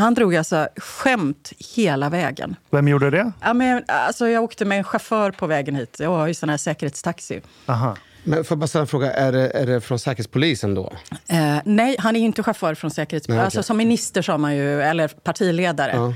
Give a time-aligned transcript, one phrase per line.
[0.00, 2.56] Han drog alltså skämt hela vägen.
[2.70, 3.32] Vem gjorde det?
[3.40, 5.96] Ja, men, alltså, jag åkte med en chaufför på vägen hit.
[6.00, 7.40] Jag har ju sån här säkerhetstaxi.
[7.66, 7.96] Aha.
[8.24, 10.92] Men får jag bara ställa en fråga, är det, är det från Säkerhetspolisen då?
[11.28, 13.36] Eh, nej, han är inte chaufför från Säkerhetspolisen.
[13.36, 13.58] Nej, okej.
[13.58, 15.92] Alltså, som minister sa man ju, eller partiledare.
[15.94, 16.08] Ja.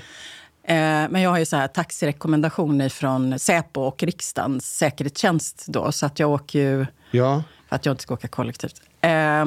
[0.75, 6.07] Eh, men jag har ju så här taxirekommendationer från Säpo och riksdagens säkerhetstjänst då, så
[6.07, 7.42] att jag åker ju Ja.
[7.69, 8.83] för att jag inte ska åka kollektivt.
[9.01, 9.45] Eh,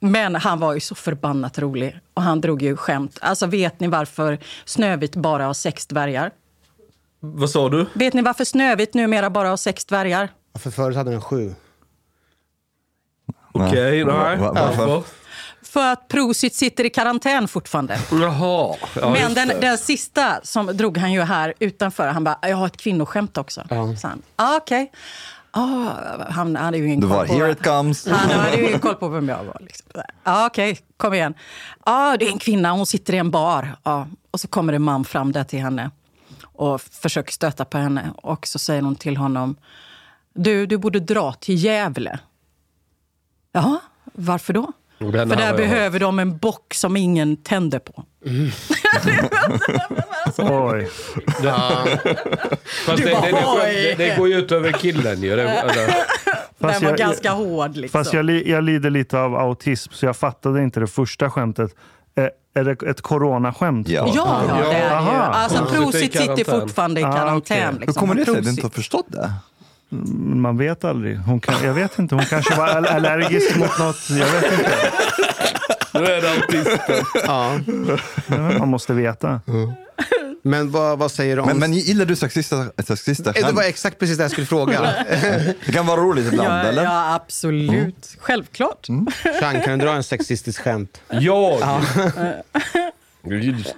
[0.00, 3.18] men han var ju så förbannat rolig och han drog ju skämt.
[3.20, 6.30] Alltså vet ni varför Snövit bara har sex dvärgar?
[7.20, 7.86] Vad sa du?
[7.94, 10.28] Vet ni varför Snövit numera bara har sex dvärgar?
[10.58, 11.54] För förut hade den sju.
[13.52, 14.36] Okej, Va- nej.
[14.38, 14.86] va- varför?
[14.86, 15.10] Varför?
[15.62, 17.98] För att Prosit sitter i karantän fortfarande.
[18.10, 18.76] Jaha.
[19.00, 22.08] Ja, Men den, den sista som drog han ju här utanför.
[22.08, 23.62] Han bara, jag har ett kvinnoskämt också.
[23.70, 23.94] Ja.
[24.36, 24.92] Ah, okej.
[25.50, 25.92] Ah,
[26.28, 27.32] han hade ju ingen koll var på...
[27.32, 28.06] here it comes.
[28.06, 29.56] Han hade ju ingen koll på vem jag var.
[29.60, 29.86] Liksom.
[30.46, 31.34] Okej, kom igen.
[31.86, 33.76] Ja, det är en kvinna, hon sitter i en bar.
[33.82, 34.06] Ja.
[34.30, 35.90] Och så kommer en man fram där till henne
[36.42, 38.10] och försöker stöta på henne.
[38.16, 39.56] Och så säger hon till honom,
[40.34, 42.18] du, du borde dra till Gävle.
[43.52, 43.80] Ja,
[44.12, 44.72] varför då?
[45.00, 48.04] Den För där behöver de en bock som ingen tänder på.
[50.38, 50.88] Oj.
[52.86, 55.48] Fast det, det, det, det, det går ju ut över killen ju.
[56.60, 57.76] Fast Den var jag- ganska hård.
[57.76, 57.98] Liksom.
[58.00, 61.70] Fast jag, jag lider lite av autism, så jag fattade inte det första skämtet.
[62.54, 63.88] Är det ett coronaskämt?
[63.88, 64.12] Ja.
[64.14, 65.18] Ja, ja, det är det ju.
[65.18, 65.76] Alltså, Ja.
[65.76, 66.60] Prosit Sitter i sitter karantän.
[66.60, 67.36] fortfarande i Ah, karantän.
[67.36, 67.66] okej.
[67.72, 67.94] Hur Liksom.
[68.00, 69.32] kommer det sig att du inte har förstått det?
[70.34, 71.18] Man vet aldrig.
[71.18, 72.14] Hon kan, jag vet inte.
[72.14, 74.10] Hon kanske var all- allergisk mot något.
[74.10, 74.70] Jag vet inte.
[75.94, 77.04] nu är det autisten.
[77.26, 77.58] Ja.
[78.58, 79.40] Man måste veta.
[80.42, 81.48] Men vad, vad säger du om...
[81.48, 84.80] Men, men gillar du sexistiska, sexistiska Eh, det var exakt precis det jag skulle fråga.
[85.66, 86.82] Det kan vara roligt ibland, Ja, eller?
[86.84, 88.16] ja, absolut.
[88.20, 88.86] Självklart.
[89.40, 91.00] Chang, kan du dra en sexistisk skämt?
[91.08, 91.58] Jag?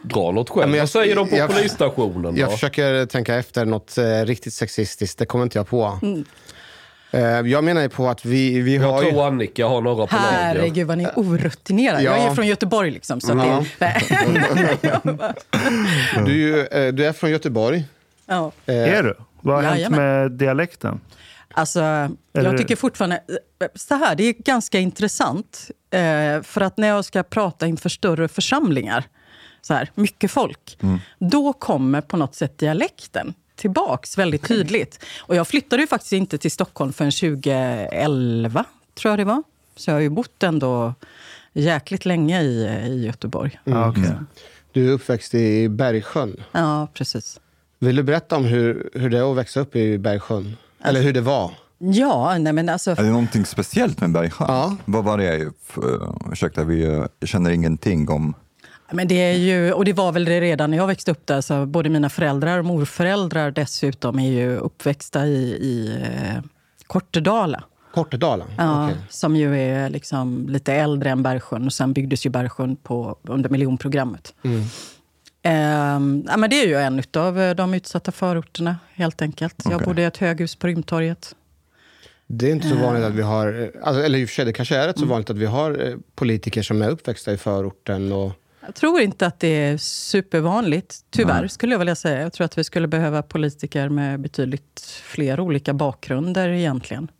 [0.02, 0.68] Dra något själv.
[0.68, 2.40] men jag- Vad säger de på jag- polisstationen då?
[2.40, 5.98] Jag försöker tänka efter något eh, riktigt sexistiskt, det kommer inte jag på.
[6.02, 6.24] Mm.
[7.10, 7.20] Eh,
[7.50, 9.10] jag menar ju på att vi, vi Jag har ju...
[9.10, 10.28] tror Annika har några på lager.
[10.30, 12.02] Herregud vad ni är orutinerade.
[12.02, 12.28] Jag är Ja.
[12.28, 13.20] ju från Göteborg liksom.
[13.20, 13.64] Så Ja.
[13.78, 14.02] det.
[16.26, 17.84] Du, är ju, eh, du är från Göteborg.
[18.26, 18.52] ja.
[18.66, 19.14] Eh, Är du?
[19.40, 21.00] Vad har hänt med dialekten?
[21.54, 23.20] Alltså, Eller- jag tycker fortfarande...
[23.74, 25.70] Så här, det är ganska intressant.
[26.42, 29.04] För att när jag ska prata inför större församlingar,
[29.62, 30.78] så här, mycket folk,
[31.18, 35.04] då kommer på något sätt dialekten tillbaks väldigt tydligt.
[35.20, 38.64] Och jag flyttade ju faktiskt inte till Stockholm förrän 2011,
[38.94, 39.42] tror jag det var.
[39.76, 40.94] Så jag har ju bott ändå
[41.52, 43.60] jäkligt länge i, i Göteborg.
[43.64, 44.14] Ja, okej.
[44.72, 46.42] Du är uppväxt i Bergsjön.
[46.52, 47.40] Ja, precis.
[47.78, 50.56] Vill du berätta om hur, hur det är att växa upp i Bergsjön?
[50.84, 51.50] Eller hur det var?
[51.78, 52.90] Ja, nej men alltså...
[52.90, 54.46] Är det någonting speciellt med Bergsjön?
[54.48, 54.76] Ja.
[54.84, 55.52] Vad var det?
[55.62, 58.34] För, ursäkta, vi eh, känner ingenting om...
[58.92, 61.40] Men det är ju, och det var väl det redan när jag växte upp där.
[61.40, 66.42] Så både mina föräldrar och morföräldrar dessutom är ju uppväxta i, i eh,
[66.86, 67.64] Kortedala.
[67.94, 68.44] Kortedala?
[68.58, 68.96] Ja, Okej.
[69.08, 71.66] Som ju är liksom lite äldre än Bergsjön.
[71.66, 74.34] Och sen byggdes ju Bergsjön på, under miljonprogrammet.
[74.44, 74.62] Mm.
[75.42, 79.54] Ehm, ja, men det är ju en av de utsatta förorterna, helt enkelt.
[79.64, 79.86] Jag Okej.
[79.86, 81.34] bodde i ett höghus på Rymdtorget.
[82.26, 84.44] Det är inte så vanligt att vi har, eh, alltså, eller i och för sig,
[84.44, 87.36] det kanske är rätt så vanligt att vi har eh, politiker som är uppväxta i
[87.36, 88.12] förorten.
[88.12, 88.32] Och,
[88.66, 92.20] Jag tror inte att det är supervanligt, tyvärr, skulle jag vilja säga.
[92.20, 97.10] Jag tror att vi skulle behöva politiker med betydligt fler olika bakgrunder egentligen.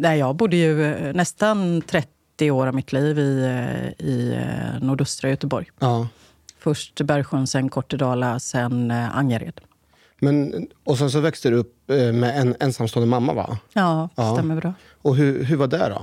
[0.00, 4.82] Nej, jag bodde ju eh, nästan 30 år av mitt liv i, eh, i eh,
[4.82, 5.70] nordöstra Göteborg.
[5.78, 6.08] ja.
[6.58, 9.60] Först Bergsjön, sen Kortedala, sen eh, Angered.
[10.20, 13.58] Men, och sen så växte du upp eh, med en ensamstående mamma, va?
[13.72, 14.34] Ja, Ja.
[14.34, 14.74] stämmer bra.
[15.02, 16.02] Och hur, hur var det då?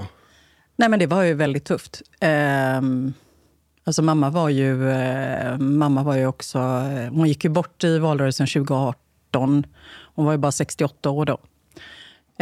[0.75, 2.01] Nej, men det var ju väldigt tufft.
[2.19, 3.13] Ehm,
[3.89, 6.57] alltså mamma var ju, eh, mamma var ju också...
[6.57, 9.65] Eh, hon gick ju bort i valrörelsen 2018.
[10.15, 11.37] Hon var ju bara 68 år då.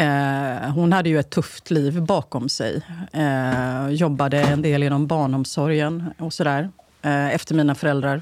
[0.04, 2.82] Eh, hon hade ju ett tufft liv bakom sig.
[3.14, 6.70] Eh, jobbade en del inom barnomsorgen och sådär.
[7.02, 8.22] Eh, efter mina föräldrar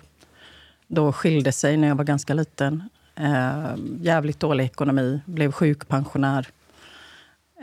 [0.88, 2.89] då skilde sig när jag var ganska liten.
[3.16, 6.48] Eh, jävligt dålig ekonomi, blev sjukpensionär.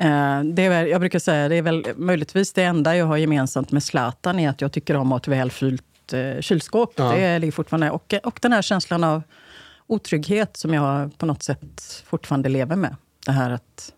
[0.01, 3.73] Eh, det är jag brukar säga det är väl möjligtvis det enda jag har gemensamt
[3.73, 6.93] med Zlatan är att jag tycker om att ha ett välfyllt eh, kylskåp.
[6.97, 7.13] Ja.
[7.13, 7.91] Det ligger fortfarande.
[7.91, 9.23] Och, och den här känslan av
[9.87, 12.97] otrygghet som jag på något sätt fortfarande lever med.
[13.27, 13.93] Det här att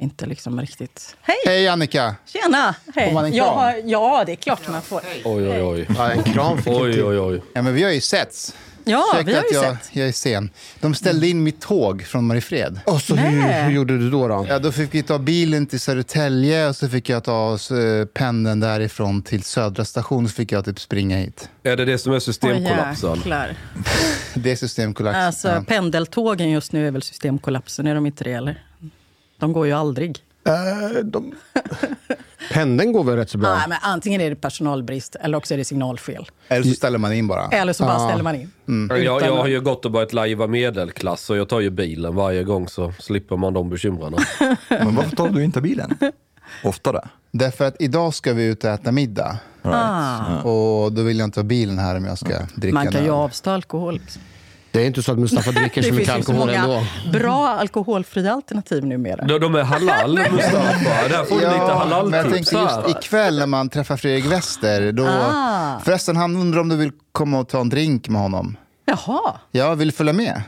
[0.00, 1.16] inte liksom riktigt...
[1.20, 1.36] Hej!
[1.46, 2.16] Hej Annika!
[2.26, 2.74] Tjena!
[2.94, 3.06] Hej.
[3.06, 3.56] Får man en Jag kram?
[3.58, 5.00] har, ja, det är klart man får.
[5.24, 5.86] Oj, oj, oj.
[5.96, 7.42] Ja, en kram fick Oj, oj, oj.
[7.52, 8.54] Ja, men vi har ju setts.
[8.88, 9.96] Ja, Ursäkta vi har att ju jag, sett.
[9.96, 10.50] jag är sen.
[10.80, 12.80] De ställde in mitt tåg från Mariefred.
[12.86, 13.64] Och så hur, Nej.
[13.64, 14.28] hur gjorde du då?
[14.28, 14.46] då?
[14.48, 18.04] Ja, då fick vi ta bilen till Södertälje och så fick jag ta oss, eh,
[18.06, 21.48] pendeln därifrån till Södra station så fick jag typ springa hit.
[21.62, 23.14] Är det det som är systemkollapsen?
[23.16, 23.56] jäklar.
[24.34, 25.16] Det är systemkollaps.
[25.16, 25.64] Alltså, ja.
[25.66, 28.32] pendeltågen just nu är väl systemkollapsen, är de inte det?
[28.32, 28.62] Eller?
[29.38, 30.18] De går ju aldrig.
[30.48, 31.34] Eh, de...
[32.52, 33.54] Pendeln går väl rätt så bra?
[33.54, 36.28] Nej, men antingen är det personalbrist eller också är det signalfel.
[36.48, 37.48] Eller så ställer man in bara.
[37.48, 38.08] Eller så bara Ja.
[38.08, 38.50] ställer man in.
[38.90, 42.14] Jag, jag Utan- har ju gått och börjat lajva medelklass och jag tar ju bilen
[42.14, 44.14] varje gång så slipper man de bekymren.
[44.68, 45.98] Men varför tar du inte bilen?
[46.64, 47.08] Oftare?
[47.30, 49.38] Därför att idag ska vi ut och äta middag.
[49.62, 50.36] Ah.
[50.42, 53.10] Och då vill jag inte ha bilen här om jag ska dricka Man kan ju
[53.10, 53.94] avstå alkohol.
[53.94, 54.22] Liksom.
[54.70, 56.84] Det är inte så att Mustafa dricker så mycket ju så alkohol många ändå.
[57.12, 59.24] bra alkoholfria alternativ numera.
[59.24, 61.08] De, de är halal, Mustafa.
[61.08, 64.92] Där får du lite men jag tänkte just ikväll när man träffar Fredrik Wester.
[64.92, 65.06] Då...
[65.06, 65.80] Ah.
[65.84, 68.56] Förresten, han undrar om du vill komma och ta en drink med honom.
[68.84, 69.34] Jaha.
[69.50, 70.42] Jag vill följa med.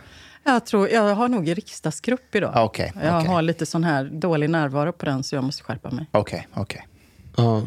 [0.44, 2.52] Jag, tror, jag har nog i riksdagsgrupp idag.
[2.54, 5.90] Ah, Okej, Jag har lite sån här dålig närvaro på den så jag måste skärpa
[5.90, 6.06] mig.
[6.12, 6.86] Okej, okej.
[7.36, 7.62] Ja.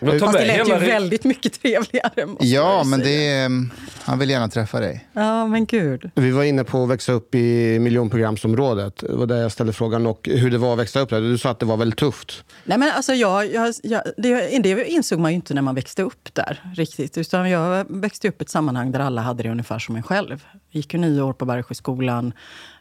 [0.00, 2.26] Men ta Fast det lät ju väldigt mycket trevligare.
[2.26, 3.70] måste Ja, men det är, mm,
[4.02, 5.08] han vill gärna träffa dig.
[5.12, 6.10] Ja, men gud.
[6.14, 8.96] Vi var inne på att växa upp i miljonprogramsområdet.
[8.96, 10.06] Det var där jag ställde frågan.
[10.06, 11.20] Och hur det var att växa upp där.
[11.20, 12.44] Du sa att det var väldigt tufft.
[12.64, 16.02] Nej, men alltså jag, jag, jag, det, det insåg man ju inte när man växte
[16.02, 17.18] upp där riktigt.
[17.18, 20.44] Utan jag växte upp i ett sammanhang där alla hade det ungefär som en själv.
[20.52, 22.32] Jag gick ju nio år på Bergsjöskolan.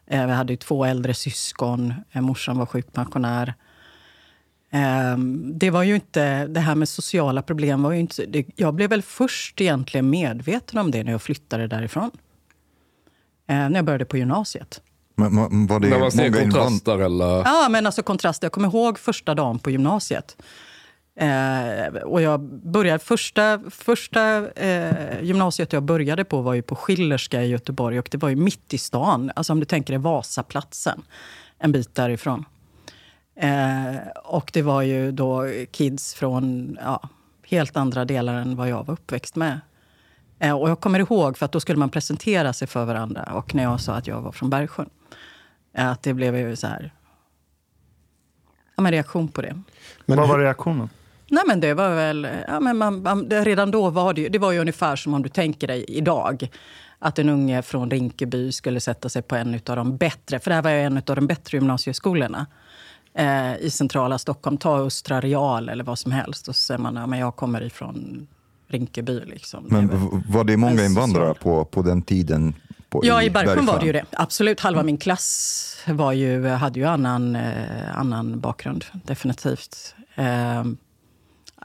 [0.07, 1.93] Eh, vi hade ju två äldre syskon.
[2.11, 3.53] Eh, morsan var sjukpensionär.
[4.71, 5.17] Eh,
[5.53, 8.25] det var ju inte, det här med sociala problem var ju inte...
[8.25, 12.11] Det, jag blev väl först egentligen medveten om det när jag flyttade därifrån.
[13.47, 14.81] Eh, när jag började på gymnasiet.
[15.15, 17.25] Men, men var det När man ser kontraster eller...
[17.25, 18.43] Ja, men alltså kontrast.
[18.43, 20.37] Jag kommer ihåg första dagen på gymnasiet.
[21.15, 27.43] Eh, och jag började, första första eh, gymnasiet jag började på var ju på Schillerska
[27.43, 27.99] i Göteborg.
[27.99, 29.31] Och det var ju mitt i stan.
[29.35, 31.01] Alltså om du tänker dig Vasaplatsen,
[31.59, 32.45] en bit därifrån.
[33.41, 37.09] Eh, och det var ju då kids från ja,
[37.47, 39.59] helt andra delar än vad jag var uppväxt med.
[40.39, 43.23] Eh, och jag kommer ihåg, för att då skulle man presentera sig för varandra.
[43.33, 44.89] Och när jag sa att jag var från Bergsjön.
[45.73, 46.91] eh, Att det blev ju så här...
[48.75, 49.61] Ja, men reaktion på det.
[50.05, 50.89] Men Vad var reaktionen?
[51.29, 52.27] Nej, men det var väl...
[52.47, 55.13] Ja, men man, man, det, redan då var det ju, det var ju ungefär som
[55.13, 56.49] om du tänker dig idag.
[56.99, 60.55] Att en unge från Rinkeby skulle sätta sig på en av de bättre, för det
[60.55, 62.45] här var ju en av de bättre gymnasieskolorna
[63.13, 64.57] eh, i centrala Stockholm.
[64.57, 66.47] Ta Östra Real eller vad som helst.
[66.47, 68.27] Och så säger man, ja, men jag kommer ifrån
[68.67, 69.19] Rinkeby.
[69.25, 69.65] Liksom.
[69.69, 72.53] Men Det var- var det många en invandrare på, på den tiden?
[72.89, 74.05] På, Ja, i Bergsjön var det ju det.
[74.11, 74.59] Absolut.
[74.59, 79.95] Halva min klass var ju, hade ju annan, eh, annan bakgrund, definitivt.
[80.15, 80.63] Eh,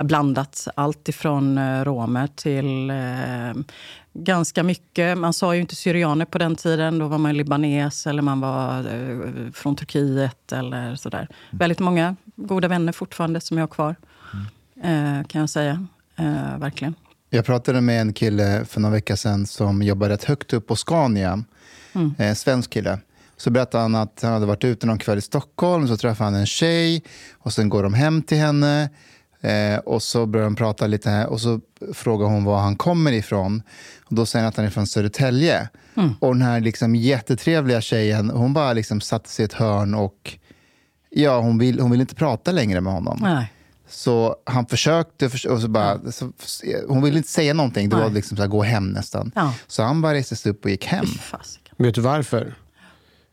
[0.04, 0.68] blandat.
[0.74, 3.62] Allt ifrån eh, romer till eh,
[4.24, 5.18] ganska mycket.
[5.18, 6.98] Man sa ju inte syrianer på den tiden.
[6.98, 11.28] Då var man libanes eller man var eh, från Turkiet eller sådär.
[11.50, 13.96] Väldigt många goda vänner fortfarande som jag har kvar.
[14.82, 15.86] Eh, kan jag säga.
[16.16, 16.94] Eh, verkligen.
[17.30, 20.76] Jag pratade med en kille för några veckor sedan som jobbar rätt högt upp på
[20.76, 21.44] Scania.
[21.92, 22.14] Mm.
[22.18, 22.98] En svensk kille.
[23.36, 26.40] Så berättade han att han hade varit ute någon kväll i Stockholm, så träffade han
[26.40, 27.02] en tjej
[27.38, 28.88] och sen går de hem till henne.
[29.46, 31.60] Eh, och så börjar de prata lite här, och så
[31.94, 33.62] frågar hon var han kommer ifrån.
[34.04, 35.68] Och då säger han att han är från Södertälje.
[36.20, 40.38] Och den här liksom jättetrevliga tjejen, hon bara liksom satte sig i ett hörn och
[41.10, 43.18] ja, hon vill, hon vill inte prata längre med honom.
[43.22, 43.52] Nej.
[43.88, 46.32] Så han försökte, förs- och så bara, så,
[46.88, 47.88] hon ville inte säga någonting.
[47.88, 48.12] Det var Nej.
[48.12, 49.32] liksom så här, gå hem nästan.
[49.34, 49.54] Ja.
[49.66, 51.06] Så han bara reste sig upp och gick hem.
[51.76, 52.54] Vet du varför?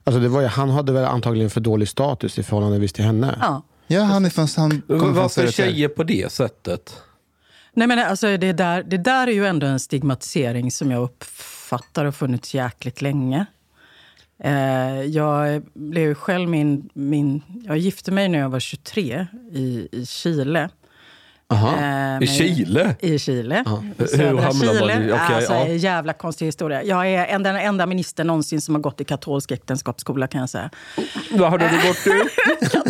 [0.03, 3.37] Alltså det var ju, han hade väl antagligen för dålig status i förhållande till henne.
[3.41, 3.61] Ja.
[3.87, 7.01] Ja, han är från, han Varför tjejer på det sättet?
[7.73, 12.05] Nej, men alltså, det, där, det där är ju ändå en stigmatisering som jag uppfattar
[12.05, 13.45] har funnits jäkligt länge.
[14.43, 17.41] Eh, jag blev själv min, min...
[17.67, 20.69] Jag gifte mig när jag var 23 i, i Chile.
[21.47, 21.77] Aha.
[21.77, 22.95] Eh, I Chile?
[22.99, 23.63] I Chile.
[23.97, 24.93] Hur Södra hamnar man Chile.
[24.93, 25.67] i- okej, alltså, ja.
[25.67, 26.83] jävla konstig historia.
[26.83, 30.49] Jag är en- den enda ministern någonsin som har gått i katolsk äktenskapsskola kan jag
[30.49, 30.69] säga.
[31.31, 32.29] Vad har du gått i?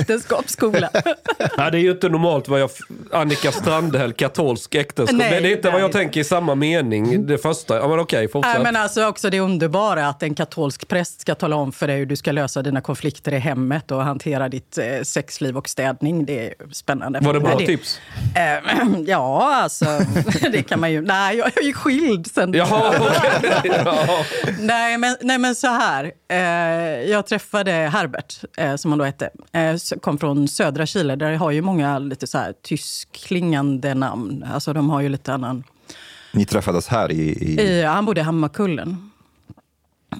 [0.00, 0.90] äktenskapsskola.
[1.58, 2.70] Nej, det är ju inte normalt vad jag...
[3.12, 5.18] Annika Strandhäll, katolsk äktenskap.
[5.18, 6.02] Nej, Nej, det är inte vad jag nej.
[6.02, 7.26] tänker i samma mening.
[7.26, 7.76] Det första.
[7.76, 8.54] Ja, men okej, fortsätt.
[8.54, 11.98] Nej, men alltså också det underbara att en katolsk präst ska tala om för dig
[11.98, 16.24] hur du ska lösa dina konflikter i hemmet och hantera ditt eh, sexliv och städning.
[16.24, 17.20] Det är spännande.
[17.20, 18.00] Var det bra Nej, tips?
[18.36, 19.84] Eh, ja, alltså
[20.52, 21.00] det kan man ju...
[21.00, 22.52] Nej, jag är ju skild sen.
[22.54, 23.72] Jaha, okej.
[23.84, 24.24] Ja.
[24.58, 26.12] Nej, men, nej, men så här.
[26.28, 26.38] Eh,
[27.10, 28.34] jag träffade Herbert,
[28.80, 29.30] som han då hette.
[30.00, 31.16] Kom från södra Chile.
[31.16, 34.44] Där har ju många lite så här tyskklingande namn.
[34.52, 35.64] Alltså de har ju lite annan...
[36.32, 37.20] Ni träffades här i...
[37.20, 37.60] i...
[37.60, 39.10] I, han bodde i Hammarkullen.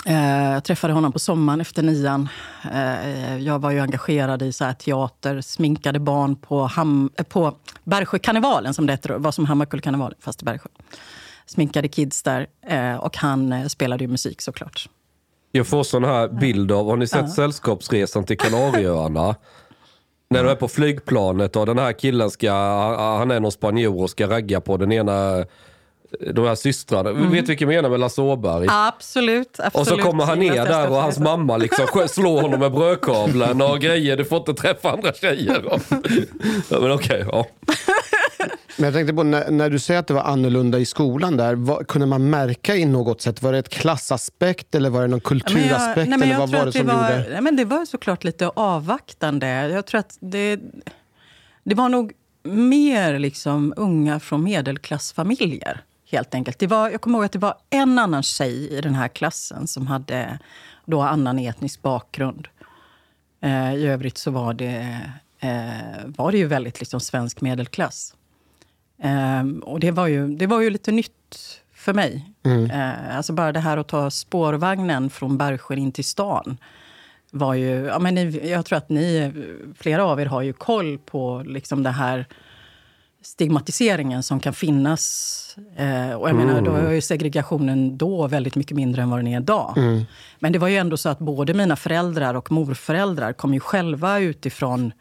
[0.06, 2.28] Eh, jag träffade honom på sommaren efter nian.
[2.72, 7.56] Eh, jag var ju engagerad i så här teater, sminkade barn på, Ham, eh, på
[7.84, 10.68] Bergsjökarnevalen, som det heter, var som Hammarkullkarnevalen, fast i Bergsjö.
[11.46, 12.46] Sminkade kids där
[13.00, 14.88] och han spelade ju musik såklart.
[15.52, 17.30] Jag får sån här bild av, har ni sett.
[17.32, 19.34] Sällskapsresan till Kanarieöarna?
[20.30, 22.50] När du är på flygplanet och den här killen ska,
[23.18, 25.44] han är någon spanjor och ska ragga på den ena,
[26.34, 27.12] de här systrarna.
[27.12, 28.66] Vet du vilken jag menar med Lasse Åberg?
[28.70, 29.74] Absolut, absolut.
[29.74, 33.78] Och så kommer han ner där och hans mamma liksom slår honom med brödkavlen och
[33.80, 34.16] grejer.
[34.16, 35.62] Du får inte träffa andra tjejer.
[36.70, 37.46] Ja, men okej, ja.
[38.76, 41.54] Men jag tänkte på när, när du säger att det var annorlunda i skolan där,
[41.54, 43.42] vad, kunde man märka i något sätt?
[43.42, 45.96] Var det ett klassaspekt eller var det någon Ja, men kulturaspekt?
[45.96, 47.30] jag, nej, men eller jag vad tror var det var, gjorde...
[47.32, 49.68] nej, men Det var såklart lite avvaktande.
[49.68, 50.60] Jag tror att det,
[51.64, 55.80] det var nog mer liksom unga från medelklassfamiljer.
[56.10, 56.58] Helt enkelt.
[56.58, 59.66] Det var, jag kommer ihåg att det var en annan tjej i den här klassen
[59.66, 60.38] som hade
[60.84, 62.48] då annan etnisk bakgrund.
[63.42, 65.00] Eh, I övrigt så var det,
[65.40, 68.14] eh, var det ju väldigt liksom svensk medelklass.
[69.02, 72.30] Ehm, och det var, ju, det var ju lite nytt för mig.
[72.70, 76.56] Eh, alltså bara det här att ta spårvagnen från Bergsjö in till stan.
[77.30, 79.32] Var ju, ja, men ni, jag tror att ni,
[79.78, 82.26] flera av er har ju koll på liksom det här
[83.22, 85.56] stigmatiseringen som kan finnas.
[85.76, 89.26] Eh, och jag menar, då är ju segregationen då väldigt mycket mindre än vad den
[89.26, 89.72] är idag.
[90.38, 94.18] Men det var ju ändå så att både mina föräldrar och morföräldrar kom ju själva
[94.18, 94.92] utifrån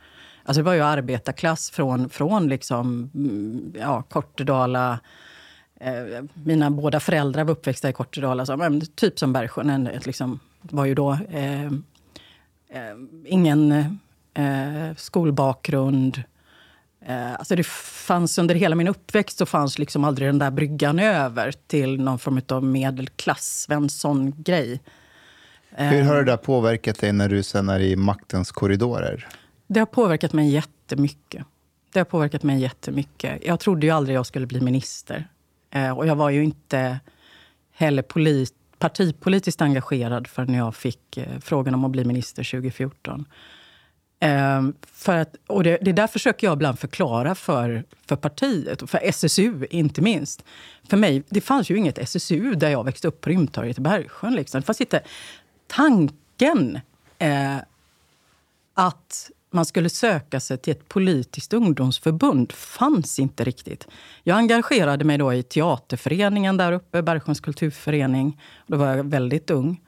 [0.48, 5.00] Alltså det var ju arbetarklass från, från liksom, mm, ja, Kortedala.
[5.80, 9.90] Eh, mina båda föräldrar var uppväxta i Kortedala, så, men, typ som Bergsjön.
[10.06, 13.72] Liksom, var ju då eh, eh, ingen
[14.34, 16.24] eh, skolbakgrund.
[17.06, 21.00] Eh, alltså det fanns under hela min uppväxt så fanns liksom aldrig den där bryggan
[21.00, 24.82] över till någon form av medelklass, Svensson-grej.
[25.70, 29.28] Hur har det där påverkat dig när du sen är i maktens korridorer?
[29.68, 31.46] Det har påverkat mig jättemycket.
[31.94, 33.46] Det har påverkat mig jättemycket.
[33.46, 35.28] Jag trodde ju aldrig jag skulle bli minister.
[35.72, 37.00] Eh, och jag var ju inte
[37.72, 43.26] heller polit, partipolitiskt engagerad förrän jag fick eh, frågan om att bli minister 2014.
[44.20, 48.90] Eh, för att, och det, det där försöker jag ibland förklara för, för partiet, och
[48.90, 50.44] för SSU inte minst.
[50.90, 54.36] För mig, det fanns ju inget SSU där jag växte upp på Rymdtorget i Bergsjön.
[54.36, 54.62] Liksom.
[54.62, 55.02] Det fanns inte
[55.68, 56.80] tanken
[57.20, 57.58] eh,
[58.74, 63.88] att man skulle söka sig till ett politiskt ungdomsförbund fanns inte riktigt.
[64.24, 68.42] Jag engagerade mig då i teaterföreningen där uppe, Bergsjöns kulturförening.
[68.68, 69.82] Då var jag väldigt ung.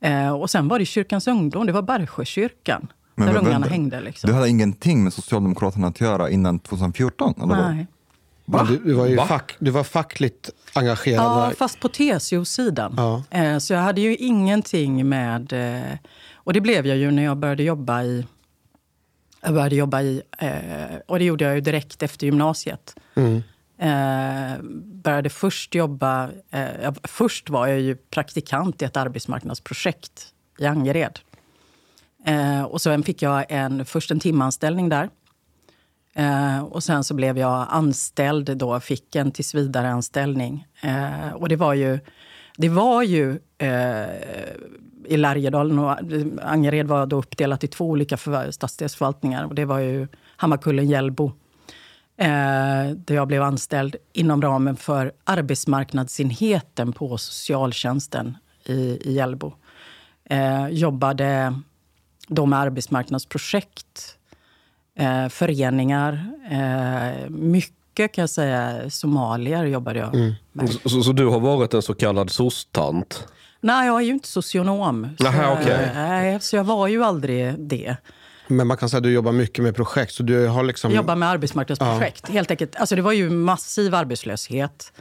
[0.00, 2.88] Eh, och sen var det Kyrkans ungdom, det var Bergsjökyrkan.
[3.14, 4.00] Men där vänta, ungarna hängde.
[4.00, 4.28] Liksom.
[4.30, 7.34] Du hade ingenting med Socialdemokraterna att göra innan 2014?
[7.42, 7.72] Eller?
[7.74, 7.86] Nej.
[8.44, 9.26] Men Du, du, var ju Va?
[9.26, 11.24] fack, du var fackligt engagerad.
[11.24, 12.94] Ja, fast på TCO-sidan.
[12.96, 13.22] Ja.
[13.30, 15.52] Eh, Så jag hade ju ingenting med...
[15.52, 15.98] eh,
[16.34, 18.26] Och det blev jag ju när jag började jobba i...
[19.42, 20.22] Jag började jobba i...
[20.38, 22.96] eh, Och det gjorde jag ju direkt efter gymnasiet.
[23.14, 23.42] Mm.
[23.78, 24.62] Eh,
[25.02, 26.30] började först jobba...
[26.50, 30.26] Eh, först var jag ju praktikant i ett arbetsmarknadsprojekt
[30.58, 31.18] i Angered.
[32.26, 35.10] Eh, och sen fick jag en, först en timanställning där.
[36.14, 40.66] Eh, och sen så blev jag anställd då, fick en tillsvidareanställning.
[40.82, 41.98] Eh, och det var ju,
[42.56, 43.38] det var ju
[45.08, 45.96] i Lärjedalen och
[46.42, 49.44] Angered var då uppdelat i två olika förva- stadsdelsförvaltningar.
[49.44, 51.32] Och det var ju Hammarkullen, Hjällbo.
[52.16, 58.72] Eh, där jag blev anställd inom ramen för arbetsmarknadsenheten på socialtjänsten i,
[59.08, 59.52] i Hjällbo.
[60.24, 61.54] Eh, jobbade
[62.28, 64.16] då med arbetsmarknadsprojekt,
[64.98, 66.26] eh, föreningar.
[66.50, 70.14] Eh, mycket kan jag säga, somalier jobbade jag
[70.52, 70.72] med.
[70.84, 73.26] Så, så du har varit en så kallad soc-tant?
[73.64, 75.08] Nej, jag är ju inte socionom.
[75.18, 75.90] Så, okej.
[75.94, 77.96] nej, så jag var ju aldrig det.
[78.48, 80.12] Men man kan säga att du jobbar mycket med projekt.
[80.12, 80.90] Så du har liksom...
[80.90, 82.28] Jag jobbar med arbetsmarknadsprojekt.
[82.28, 82.76] Helt enkelt.
[82.76, 84.92] Alltså det var ju massiv arbetslöshet.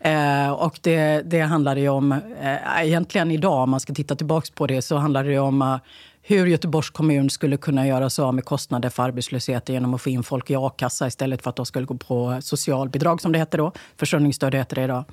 [0.00, 4.48] Eh, och det, det handlade ju om, eh, egentligen idag om man ska titta tillbaka
[4.54, 5.76] på det, så handlade det om eh,
[6.22, 10.10] hur Göteborgs kommun skulle kunna göra sig av med kostnader för arbetslösheten genom att få
[10.10, 13.56] in folk i a-kassa istället för att de skulle gå på socialbidrag som det hette
[13.56, 13.72] då.
[13.96, 15.04] Försörjningsstöd heter det idag.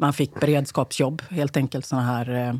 [0.00, 2.54] Man fick beredskapsjobb, helt enkelt såna här eh,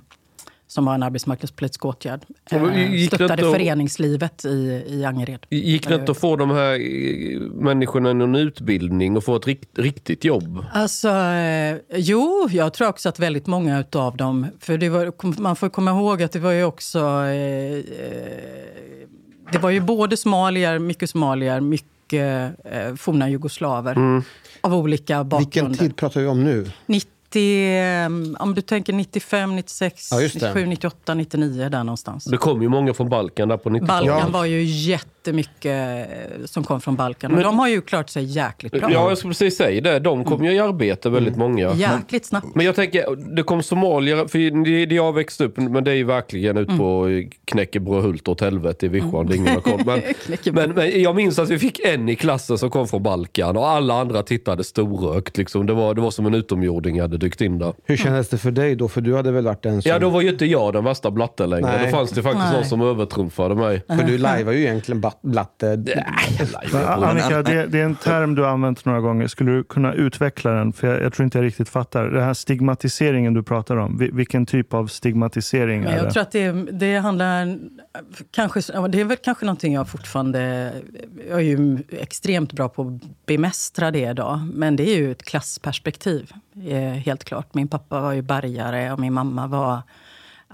[0.67, 2.21] som var en arbetsmarknadspolitisk åtgärd.
[2.51, 5.47] Eh, gick det stöttade att- föreningslivet i, i Angered.
[5.51, 9.79] Gick det inte att få de här eh, människorna någon utbildning och få ett rikt,
[9.79, 10.65] riktigt jobb?
[10.73, 11.13] Alltså,
[11.95, 14.47] jo, jag tror också att väldigt många av dem...
[14.59, 16.99] För det var, man får komma ihåg att det var ju också...
[19.53, 24.23] Det var ju både somalier, mycket somalier, mycket eh, forna jugoslaver
[24.61, 25.69] av olika bakgrunder.
[25.71, 26.71] Vilken tid pratar vi om nu?
[26.87, 30.47] 90, eh, om du tänker 95, 96, Ja, just det.
[30.47, 32.25] 97, 98, 99 där någonstans.
[32.25, 34.09] Det kom ju många från Balkan där på 90-talet.
[34.11, 37.31] Balkan var ju jättemycket eh, som kom från Balkan.
[37.31, 38.91] Och Men- de har ju klart sig jäkligt bra.
[38.93, 39.99] Ja, jag skulle precis säga det.
[39.99, 41.75] De kom ju i arbete väldigt många.
[41.75, 42.47] Jäkligt snabbt.
[42.55, 45.91] Men jag tänker, det kom somalier, för det, det jag har växt upp men det
[45.91, 47.07] är ju verkligen ut på
[47.45, 49.83] Knäckebröhult åt helvete i Vischan, är ingen har koll.
[49.87, 50.69] Men, Knäckebröd.
[50.69, 53.69] men, men jag minns att vi fick en i klassen som kom från Balkan och
[53.69, 55.37] alla andra tittade storögt.
[55.37, 55.67] Liksom.
[55.67, 57.73] Det, var, det var som en utomjording hade dykt in där.
[57.85, 58.89] Hur kändes det för dig då?
[58.89, 59.91] För du hade väl varit den som...
[59.91, 61.67] Ja, då var ju inte jag den värsta blatte längre.
[61.77, 61.85] Nej.
[61.91, 62.55] Då fanns det faktiskt Nej.
[62.55, 63.83] någon som övertrumfade mig.
[63.89, 65.85] För du lajvar ju egentligen blatte...
[66.73, 69.27] Men, Annika, det, det är en term du har använt några gånger.
[69.27, 70.73] Skulle du kunna utveckla den?
[70.73, 72.05] För jag, jag tror inte jag riktigt fattar.
[72.11, 73.99] Den här stigmatiseringen du pratar om.
[73.99, 76.11] Vi- Vilken typ av stigmatisering är jag det?
[76.11, 77.59] tror att det, det handlar...
[78.31, 80.73] Kanske, det är väl kanske någonting jag fortfarande...
[81.31, 84.41] Jag är ju extremt bra på att bemästra det idag.
[84.55, 86.33] Men det är ju ett klassperspektiv,
[87.05, 87.55] helt klart.
[87.55, 89.83] Min pappa var ju bärgare och min mamma var...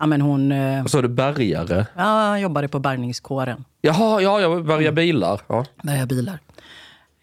[0.00, 1.86] Ja, men hon eh, Vad sa du, bärgare?
[1.96, 3.64] ja, jobbade på bärgningskåren.
[3.80, 5.40] Jaha, ja, jag bärgar bilar.
[5.46, 5.64] Ja.
[5.82, 6.38] bärga bilar.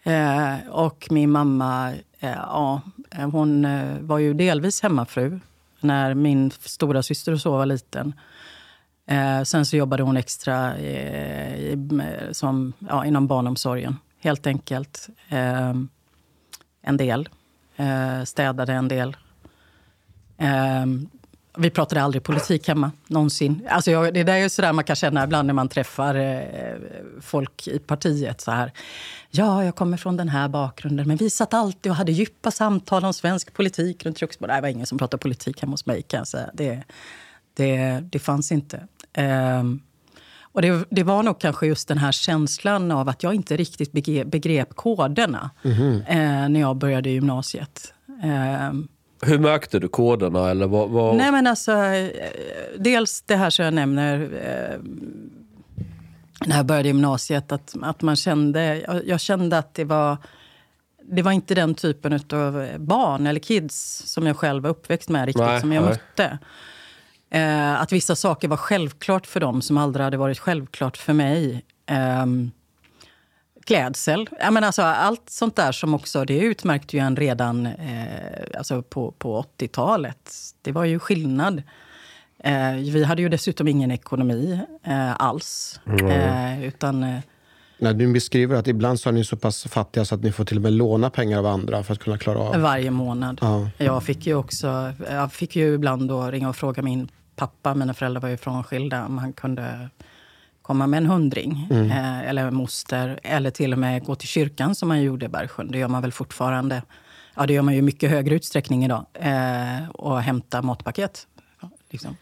[0.04, 5.40] Eh, och min mamma, eh, ja, eh, hon eh, var ju delvis hemmafru
[5.80, 8.14] när min stora syster och så var liten.
[9.08, 12.00] Eh, sen så jobbade hon extra eh, i,
[12.32, 15.10] som, ja, inom barnomsorgen, helt enkelt.
[15.30, 15.74] Eh,
[16.84, 17.30] en del.
[17.82, 19.18] Eh, städade en del.
[20.38, 20.86] Eh,
[21.58, 23.68] vi pratade aldrig politik hemma, någonsin.
[23.70, 26.76] Alltså jag, det där är ju sådär man kan känna ibland när man träffar eh,
[27.22, 28.42] folk i partiet.
[28.42, 28.72] så här.
[29.30, 33.06] Ja, jag kommer från den här bakgrunden, men vi satt alltid och hade djupa samtal
[33.06, 34.58] om svensk politik runt köksbordet.
[34.58, 36.50] Det var ingen som pratade politik hemma hos mig, kan jag säga.
[36.54, 36.84] Det,
[37.54, 38.88] det, det fanns inte.
[39.14, 39.82] Ehm,
[40.54, 43.92] och det, det var nog kanske just den här känslan av att jag inte riktigt
[43.92, 47.94] begrep, begrep koderna eh, när jag började gymnasiet.
[48.24, 48.88] Ehm,
[49.22, 50.50] Hur märkte du koderna?
[50.50, 51.16] Eller vad, vad...
[51.16, 52.10] Nej, men alltså, eh,
[52.80, 54.80] dels det här som jag nämner eh,
[56.46, 57.52] när jag började gymnasiet.
[57.52, 60.18] Att, att man kände, jag, jag kände att det var,
[61.04, 65.26] det var inte den typen av barn eller kids som jag själv var uppväxt med
[65.26, 65.92] riktigt, Nej, som jag nej.
[65.92, 66.38] mötte.
[67.32, 71.66] Eh, att vissa saker var självklart för dem som aldrig hade varit självklart för mig.
[71.86, 72.52] Ehm,
[73.66, 74.30] klädsel.
[74.40, 78.82] Jag menar alltså, allt sånt där som också, det utmärkte ju en redan eh, alltså
[78.82, 80.32] på, på 80-talet.
[80.62, 81.64] Det var ju skillnad.
[82.44, 85.80] Eh, vi hade ju dessutom ingen ekonomi eh, alls.
[86.10, 87.20] Eh, utan, eh,
[87.78, 90.46] När du beskriver att ibland så är ni så pass fattiga så att ni får
[90.46, 92.62] till och med låna pengar av andra för att kunna klara av.
[92.62, 93.38] varje månad.
[93.42, 93.70] Ja.
[93.78, 97.94] Jag fick ju också, jag fick ju ibland då ringa och fråga min pappa, mina
[97.94, 99.90] föräldrar var ju frånskilda, om han kunde
[100.62, 101.68] komma med en hundring.
[101.72, 103.20] Eh, eller en moster.
[103.24, 105.72] Eller till och med gå till kyrkan som man gjorde i Bergsjön.
[105.72, 106.84] Det gör man väl fortfarande.
[107.36, 109.06] Ja, det gör man ju mycket högre utsträckning idag.
[109.14, 111.28] Eh, och hämta matpaket.
[111.62, 112.18] Ja, liksom.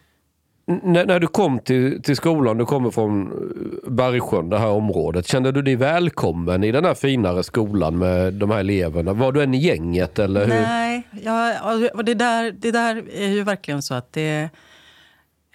[0.68, 4.68] N- när, när du kom till, till skolan, du kommer från eh, Bergsjön, det här
[4.70, 5.28] området.
[5.28, 9.14] Kände du dig välkommen i den här finare skolan med de här eleverna?
[9.14, 10.62] Var du en i gänget eller hur?
[10.62, 11.54] Nej, ja,
[11.94, 14.50] och det, där, det där är ju verkligen så att det...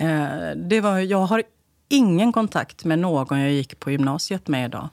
[0.01, 1.43] Eh, det var, jag har
[1.89, 4.89] ingen kontakt med någon jag gick på gymnasiet med idag.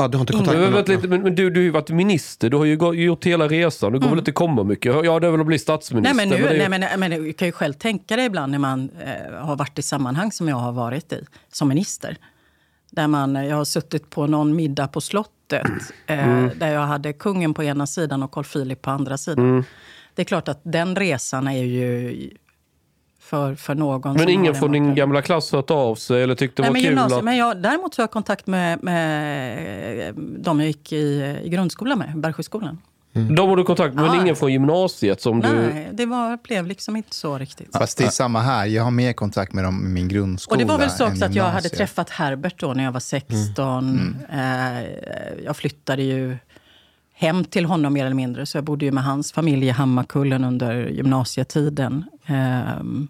[0.00, 0.96] Ja, du har inte kontakt Men, med någon?
[0.96, 3.48] lite, men, men du, du har ju varit minister, du har ju gå- gjort hela
[3.48, 3.92] resan.
[3.92, 4.94] Du går väl inte komma mycket?
[5.04, 6.14] Ja, det är väl att bli Nej, statsminister.
[6.16, 8.58] men, nu, är ju- nej, men, men du kan ju själv tänka dig ibland när
[8.58, 12.16] man eh, har varit i sammanhang som jag har varit i som minister.
[12.90, 15.66] Där man, jag har suttit på någon middag på slottet
[16.06, 16.50] eh, Mm.
[16.58, 19.44] där jag hade kungen på ena sidan och Carl Philip på andra sidan.
[19.50, 19.64] Mm.
[20.14, 22.30] Det är klart att den resan är ju
[23.28, 26.62] för, för någon Men ingen från din gamla klass har hört av sig eller tyckte
[26.62, 27.24] det Nej, var men kul gymnasiet, att...
[27.24, 32.18] men jag, däremot har jag kontakt med, med de jag gick i, i grundskolan med,
[32.18, 32.78] Bergsjöskolan.
[33.12, 35.48] De har du kontakt med, men ingen från gymnasiet som du...
[35.48, 37.76] Nej, det var, blev liksom inte så riktigt.
[37.76, 38.66] Fast det är samma här.
[38.66, 41.24] Jag har mer kontakt med dem i min grundskola Och det var väl så också
[41.24, 44.16] att jag hade träffat Herbert då när jag var 16.
[44.32, 44.38] Eh,
[45.44, 46.36] jag flyttade ju
[47.14, 48.46] hem till honom mer eller mindre.
[48.46, 52.04] Så jag bodde ju med hans familj i Hammarkullen under gymnasietiden.
[52.26, 53.08] Ehm,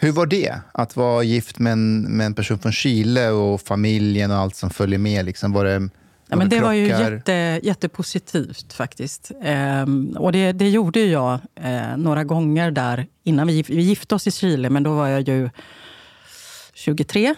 [0.00, 0.60] Hur var det?
[0.72, 4.70] Att vara gift med en, med en person från Chile och familjen och allt som
[4.70, 5.24] följer med?
[5.24, 5.88] Liksom, var det,
[6.30, 9.30] Ja, men det var ju jätte, jättepositivt faktiskt.
[9.42, 14.26] Ehm, och det, det gjorde jag eh, några gånger där innan vi, vi gifte oss
[14.26, 14.70] i Chile.
[14.70, 15.50] Men då var jag ju
[16.74, 17.34] 23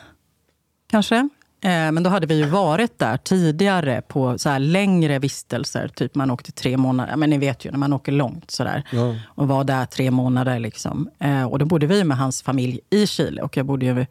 [0.91, 1.29] kanske.
[1.63, 5.89] Eh, men då hade vi ju varit där tidigare på så här längre vistelser.
[5.89, 7.17] Typ man åkte tre månader.
[7.17, 8.85] Men ni vet ju när man åker långt sådär.
[8.93, 9.17] Ja.
[9.25, 10.59] Och var där tre månader.
[10.59, 11.11] Liksom.
[11.19, 13.43] Eh, och då bodde vi med hans familj i Chile.
[13.43, 14.07] Och jag bodde ju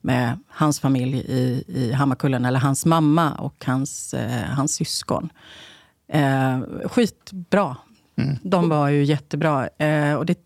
[0.00, 2.44] med hans familj i, i Hammarkullen.
[2.44, 5.30] Eller hans mamma och hans, eh, hans syskon.
[6.08, 7.76] Eh, skitbra.
[8.42, 9.68] De var ju jättebra.
[9.78, 10.38] Eh, och det,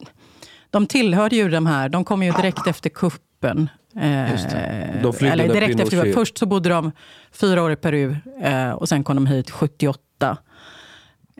[0.70, 3.68] de tillhörde ju de här, de kom ju direkt efter kuppen.
[4.00, 6.92] Eh, De flydde eller direkt efter, Pinochet- först så bodde de
[7.32, 10.36] fyra år i Peru eh, och sen kom de hit 78.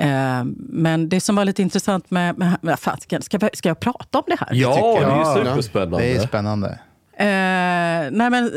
[0.00, 2.38] Eh, men det som var lite intressant med...
[2.60, 4.48] med, fan, ska, ska, jag- ska jag prata om det här?
[4.52, 5.04] Ja, det
[5.40, 5.98] är superspännande.
[5.98, 6.78] Det är spännande.
[7.20, 8.50] Eh, nej men,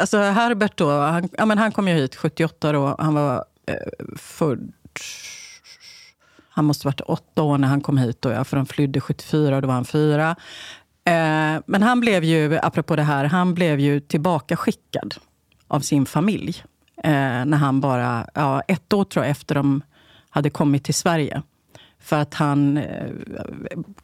[0.00, 2.96] alltså Herbert då, han, ja, men han kom ju hit 78 då.
[2.98, 3.74] Han var eh,
[4.16, 4.72] född...
[6.52, 9.00] Han måste ha varit åtta år när han kom hit då, ja, för de flydde
[9.00, 10.36] 74 och då var han fyra.
[11.04, 15.14] Eh, men han blev ju, apropå det här, han blev ju tillbakaskickad
[15.68, 16.62] av sin familj.
[17.04, 17.10] Eh,
[17.44, 19.82] när han bara, ja, ett år tror jag efter de
[20.30, 21.42] hade kommit till Sverige.
[22.02, 23.06] För att han eh,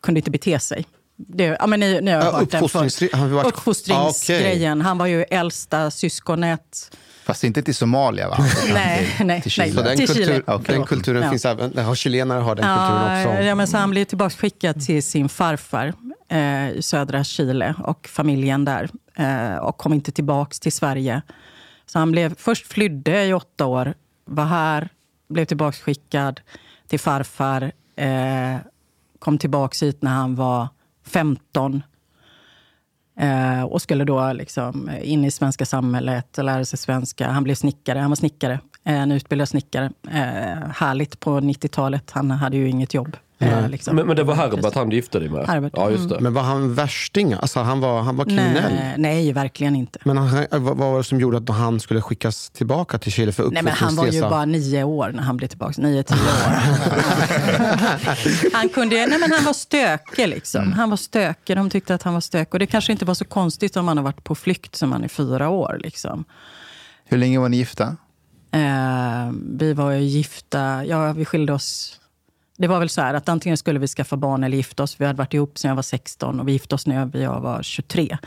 [0.01, 0.87] kunde inte bete sig.
[1.17, 4.81] Det, ja, men ni, ni har Ja, hört den uppfostringsgre- han varit- Uppfostringsgrejen.
[4.81, 6.97] Han var ju äldsta syskonet.
[7.27, 8.39] Fast inte till Somalia va?
[8.73, 9.51] Nej, nej, till.
[9.51, 9.73] Chile.
[9.73, 10.43] Så den, Till kultur, Chile.
[10.47, 10.89] den Förlåt.
[10.89, 11.31] kulturen Ja.
[11.31, 11.79] finns även...
[11.79, 13.45] Har chilenare har den kulturen också.
[13.45, 15.93] Ja, men så han blev tillbakaskickad till sin farfar
[16.29, 18.91] eh, i södra Chile och familjen där.
[19.17, 21.23] Eh, och kom inte tillbaka till Sverige.
[21.87, 24.89] Så han blev, först flydde i åtta år, var här,
[25.29, 26.41] blev tillbakaskickad
[26.89, 27.73] till farfar.
[27.97, 28.57] Eh,
[29.19, 30.69] kom tillbaka hit när han var
[31.07, 31.83] 15.
[33.21, 37.29] Eh, och skulle då liksom eh, in i svenska samhället och lära sig svenska.
[37.29, 39.91] Han blev snickare, han var snickare, eh, en utbildad snickare.
[40.11, 43.17] Eh, härligt på 90-talet, han hade ju inget jobb.
[43.39, 43.97] Eh, liksom.
[43.97, 45.47] Men, men det var Herbert han gifte dig med?
[45.47, 46.21] Herbert, Ja, just det.
[46.21, 47.33] Men var han värsting?
[47.33, 48.73] Alltså, han, var, han var kriminell?
[48.75, 49.99] nej, nej, verkligen inte.
[50.05, 53.33] Men han, vad vad var det som gjorde att han skulle skickas tillbaka till Chile
[53.33, 55.83] för Nej, men han var ju bara nio år när han blev tillbaka.
[55.83, 56.51] Nio, tio år.
[58.53, 60.29] han, kunde, nej, men han var stökig.
[60.29, 60.73] Liksom.
[60.73, 61.57] Han var stökig.
[61.57, 62.55] De tyckte att han var stökig.
[62.55, 65.05] Och det kanske inte var så konstigt om man har varit på flykt som man
[65.05, 65.81] är fyra år.
[65.85, 66.25] Liksom.
[67.05, 67.97] Hur länge var ni gifta?
[68.53, 70.85] Eh, vi var ju gifta.
[70.85, 72.01] Ja, vi skilde oss.
[72.59, 75.01] Det var väl så här att antingen skulle vi skaffa barn eller gifta oss.
[75.01, 77.63] Vi hade varit ihop sedan jag var 16 och vi gifte oss när jag var
[77.63, 78.19] 23.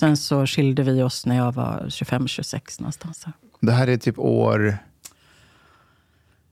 [0.00, 3.24] Sen så skilde vi oss när jag var 25-26 någonstans.
[3.60, 4.78] Det här är typ år...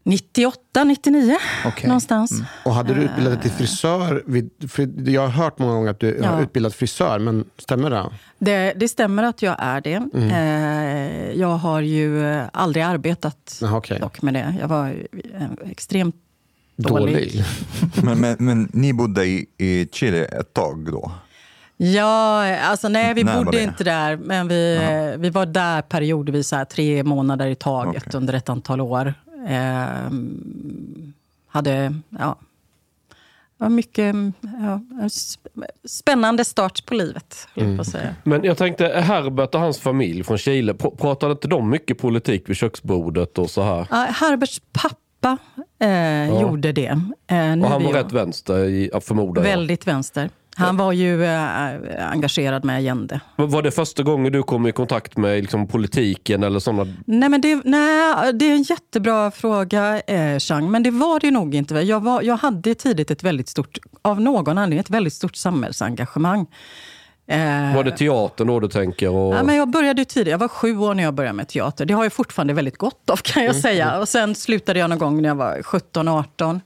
[0.06, 1.88] 98, 99 Okej.
[1.88, 2.42] någonstans.
[2.64, 4.22] Och hade du utbildat dig till frisör?
[4.26, 6.28] Vid, för jag har hört många gånger att du Ja.
[6.28, 8.10] har utbildat frisör, men stämmer det?
[8.38, 9.94] Det, det stämmer att jag är det.
[10.14, 10.30] Mm.
[10.30, 13.98] Eh, jag har ju eh, aldrig arbetat Jaha, okej.
[14.00, 14.54] dock med det.
[14.60, 14.88] Jag var
[15.34, 16.16] eh, extremt
[16.76, 17.14] dålig.
[17.14, 17.44] Dålig.
[18.02, 21.12] Men, men, men ni bodde i, i Chile ett tag då?
[21.76, 24.16] Ja, alltså nej, vi bodde inte där.
[24.16, 24.80] Men vi,
[25.18, 28.18] vi var där periodvis, så här, tre månader i taget Okej.
[28.18, 29.14] under ett antal år.
[29.48, 30.10] Eh,
[31.46, 32.36] hade, ja,
[33.56, 34.80] var mycket ja,
[35.84, 38.14] spännande start på livet, höll jag säga.
[38.24, 42.48] Men jag tänkte, Herbert och hans familj från Chile, pr- pratade inte de mycket politik
[42.48, 43.86] vid köksbordet och så här?
[43.90, 44.96] Ja, Herberts pappa
[45.80, 46.86] eh, gjorde det.
[46.86, 49.50] Eh, Och han var rätt vänster, ja, förmodar jag.
[49.50, 50.30] Väldigt vänster.
[50.56, 53.20] Han var ju eh, engagerad med Allende.
[53.36, 56.92] Var- Var det första gången du kom i kontakt med liksom, politiken eller sådana?
[57.06, 60.70] Nej, men det, nej, det är en jättebra fråga, eh, Chang.
[60.70, 61.74] Men det var det nog inte.
[61.74, 66.46] Jag, var, jag hade tidigt ett väldigt stort, av någon anledning, ett väldigt stort samhällsengagemang.
[67.26, 69.08] Eh, Var det teatern då du tänker?
[69.10, 69.34] Och...
[69.34, 70.30] Ja, men jag började tidigt.
[70.30, 71.84] Jag var sju år när jag började med teater.
[71.86, 73.62] Det har jag fortfarande väldigt gott av kan jag Mm.
[73.62, 73.98] säga.
[74.00, 76.60] Och sen slutade jag någon gång när jag var 17-18.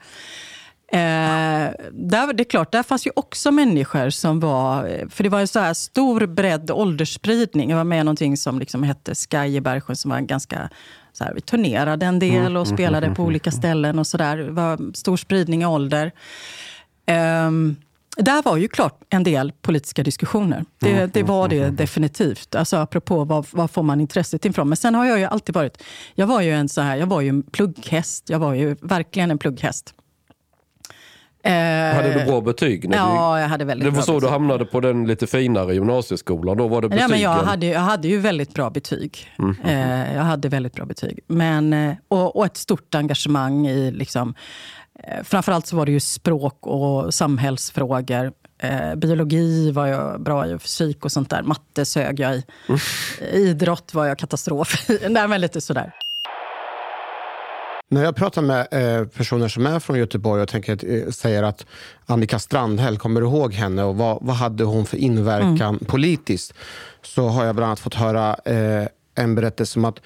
[0.92, 0.98] Eh,
[1.92, 5.08] där, det är klart, där fanns ju också människor som var...
[5.10, 7.70] För det var en så här stor bredd åldersspridning.
[7.70, 10.68] Jag var med i någonting som liksom hette Sky i Bergsjön som var ganska...
[11.12, 14.36] Så här, vi turnerade en del Mm, och spelade på olika ställen och sådär.
[14.36, 16.12] Det var stor spridning i ålder.
[17.06, 17.76] Ehm,
[18.18, 20.64] där var ju klart en del politiska diskussioner.
[20.80, 22.54] Det, det var det definitivt.
[22.54, 24.68] Alltså apropå var, var får man intresset ifrån.
[24.68, 25.82] Men sen har jag ju alltid varit...
[26.14, 28.30] Jag var ju en så här, jag var ju en plugghäst.
[28.30, 29.94] Jag var ju verkligen en plugghäst.
[31.42, 31.52] Eh,
[31.96, 32.88] Hade du bra betyg?
[32.88, 36.56] När Ja, jag hade väldigt det var så du hamnade på den lite finare gymnasieskolan?
[36.56, 37.10] Då var det betygen?
[37.10, 39.28] men jag, hade, jag hade ju väldigt bra betyg.
[39.64, 41.20] Eh, jag hade väldigt bra betyg.
[41.26, 43.90] Men, eh, och, och ett stort engagemang i...
[43.90, 44.34] Liksom,
[45.24, 48.32] framförallt så var det ju språk och samhällsfrågor.
[48.58, 51.42] Eh, biologi var jag bra i, fysik och sånt där.
[51.42, 52.44] Matte sög jag i.
[53.32, 54.98] Idrott var jag katastrof i.
[55.08, 55.92] Nej, men lite sådär.
[57.90, 61.66] När jag pratar med eh, personer som är från Göteborg och tänker, eh, säger att
[62.06, 66.54] Annika Strandhäll, kommer du ihåg henne och vad, vad hade hon för inverkan politiskt?
[67.02, 69.98] Så har jag bland annat fått höra eh, en berättelse om att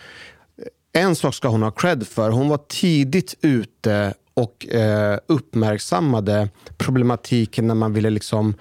[0.95, 2.31] eh, en sak ska hon ha cred för.
[2.31, 8.55] Hon var tidigt ute och eh, uppmärksammade problematiken när man ville liksom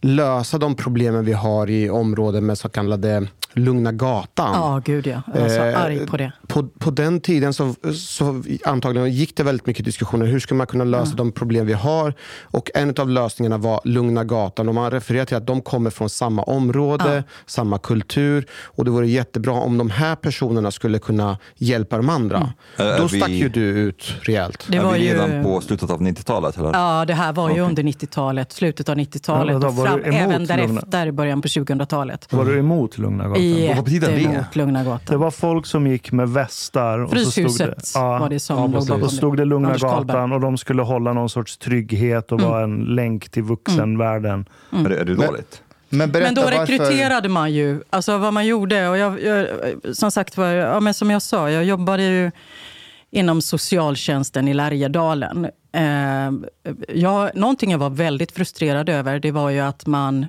[0.00, 4.50] lösa de problemen vi har i områden med så kallade Lugna gatan.
[4.54, 5.22] Ja, gud ja.
[5.34, 6.32] Jag var så Eh, arg på det.
[6.48, 10.26] På, på den tiden så, så antagligen gick det väldigt mycket diskussioner.
[10.26, 12.14] Hur ska man kunna lösa de problem vi har?
[12.42, 14.68] Och en av lösningarna var Lugna gatan.
[14.68, 18.46] Och man refererar till att de kommer från samma område, samma kultur.
[18.64, 22.52] Och det vore jättebra om de här personerna skulle kunna hjälpa de andra.
[22.76, 24.66] Är- är Då vi- stack ju du ut rejält.
[24.68, 25.12] Det är var vi ju...
[25.14, 26.58] redan på slutet av 90-talet?
[26.58, 26.70] Eller?
[26.72, 27.60] Ja, det här var ju Okej.
[27.62, 32.32] under 90-talet, slutet av 90-talet Ja, och fram, även Lugna- därefter, i början på 2000-talet.
[32.32, 33.39] Var du emot Lugna gatan?
[33.74, 34.20] Vad betyder det?
[34.20, 35.20] Jättemot Lugna Det gatan.
[35.20, 36.98] var folk som gick med västar.
[36.98, 39.44] Och så stod Fryshuset det, ja, var det som ja, låg bakom och stod det
[39.44, 43.42] Lugna Anders gatan och de skulle hålla någon sorts trygghet och vara en länk till
[43.42, 44.48] vuxenvärlden.
[44.72, 45.62] Är, det, är det Men- dåligt?
[45.92, 46.58] Men Men då varför...
[46.58, 48.88] rekryterade man ju, alltså vad man gjorde.
[48.88, 49.46] Och jag, jag,
[49.96, 52.30] som sagt var, ja, men som jag sa, jag jobbade ju
[53.10, 55.44] inom socialtjänsten i Lärjedalen.
[55.72, 56.30] Eh,
[56.88, 60.26] jag, någonting jag var väldigt frustrerad över, det var ju att man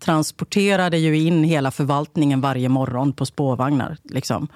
[0.00, 3.96] transporterade ju in hela förvaltningen varje morgon på spårvagnar.
[4.04, 4.48] Liksom.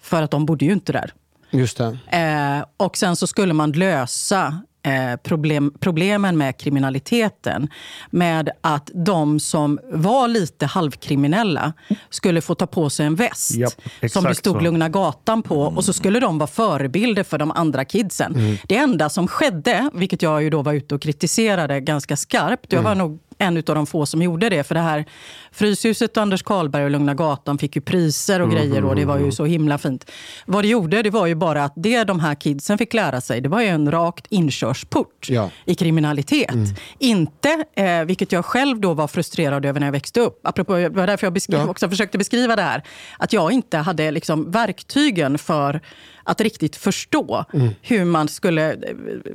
[0.00, 1.12] För att de bodde ju inte där.
[1.50, 1.80] Just.
[1.80, 7.68] Eh, och sen så skulle man lösa eh, problem, problemen med kriminaliteten
[8.10, 11.72] med att de som var lite halvkriminella
[12.10, 13.72] skulle få ta på sig en väst Japp,
[14.12, 14.60] som det stod så.
[14.60, 15.60] Lugna gatan på.
[15.60, 18.58] Och så skulle de vara förebilder för de andra kidsen.
[18.68, 22.72] Det enda som skedde, vilket jag ju då var ute och kritiserade ganska skarpt.
[22.72, 24.64] Jag var nog en av de få som gjorde det.
[24.64, 25.04] För det här
[25.52, 29.32] Fryshuset Anders Karlberg och Lugna gatan fick ju priser och grejer och det var ju
[29.32, 30.10] så himla fint.
[30.46, 33.40] Vad det gjorde, det var ju bara att det de här kidsen fick lära sig,
[33.40, 35.50] det var ju en rakt inkörsport Ja.
[35.64, 36.54] i kriminalitet.
[36.98, 40.40] Inte, eh, vilket jag själv då var frustrerad över när jag växte upp.
[40.46, 41.68] Apropå, det var därför jag beskriv, Ja.
[41.68, 42.82] också försökte beskriva det här.
[43.18, 45.80] Att jag inte hade liksom verktygen för
[46.24, 47.44] att riktigt förstå
[47.82, 48.78] hur man skulle eh,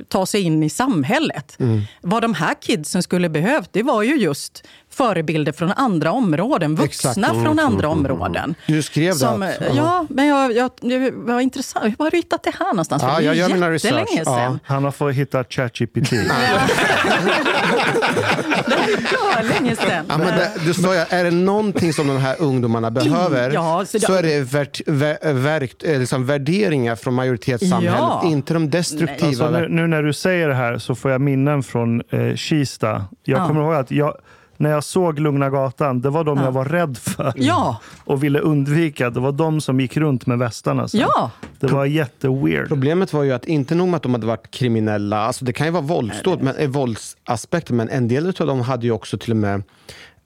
[0.08, 1.58] ta sig in i samhället.
[2.00, 6.74] Vad de här kidsen skulle behövt, det var ju just förebilder från andra områden.
[6.74, 7.28] Vuxna Exakt.
[7.42, 8.54] från andra områden.
[8.66, 11.98] Du skrev det Som, att- eh, Ja, men jag, jag, det var intressant.
[11.98, 13.02] Var har du hittat det här någonstans?
[13.02, 14.08] Ja, det är jag gör mina research.
[14.24, 14.58] Ja.
[14.64, 16.10] Han har fått hitta ChatGPT.
[18.96, 20.04] Det var länge sedan.
[20.08, 23.84] Ja, men det, du sa ju, är det någonting som de här ungdomarna behöver Ja,
[23.86, 28.22] så så, det- är det värt, vä, verkt, eh, liksom värderingar från majoritetssamhället, Ja.
[28.24, 29.26] inte de destruktiva.
[29.46, 33.04] Alltså, nu, nu när du säger det här så får jag minnen från eh, Kista.
[33.24, 33.46] Jag Ja.
[33.46, 34.14] kommer ihåg att jag,
[34.60, 37.80] när jag såg Lugna gatan, det var de jag var rädd för Ja.
[38.04, 39.10] och ville undvika.
[39.10, 40.86] Det var de som gick runt med västarna.
[40.92, 41.30] Ja.
[41.60, 42.68] Det var jätteweird.
[42.68, 45.66] Problemet var ju att inte nog med att de hade varit kriminella, alltså det kan
[45.66, 49.30] ju vara våldsdåd, men, eh, våldsaspekter, men en del av dem hade ju också till
[49.30, 49.62] och med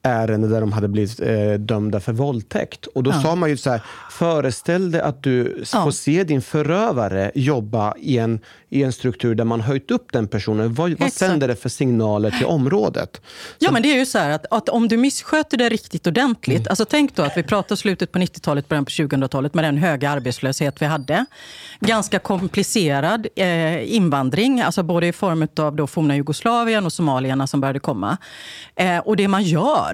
[0.04, 2.86] ärenden där de hade blivit eh, dömda för våldtäkt.
[2.86, 5.84] Och då sa man ju så här, föreställ dig att du Ja.
[5.84, 10.28] får se din förövare jobba i en, i en struktur där man höjt upp den
[10.28, 10.74] personen.
[10.74, 13.20] Vad, vad sänder det för signaler till området?
[13.58, 16.58] Ja, men det är ju så här att, att om du missköter det riktigt ordentligt.
[16.58, 16.66] Mm.
[16.70, 20.10] Alltså tänk då att vi pratar slutet på 90-talet, början på 2000-talet med den höga
[20.10, 21.24] arbetslöshet vi hade.
[21.80, 27.60] Ganska komplicerad eh, invandring, alltså både i form av då forna Jugoslavien och somalierna som
[27.60, 28.16] började komma.
[28.76, 29.93] Eh, och det man gör,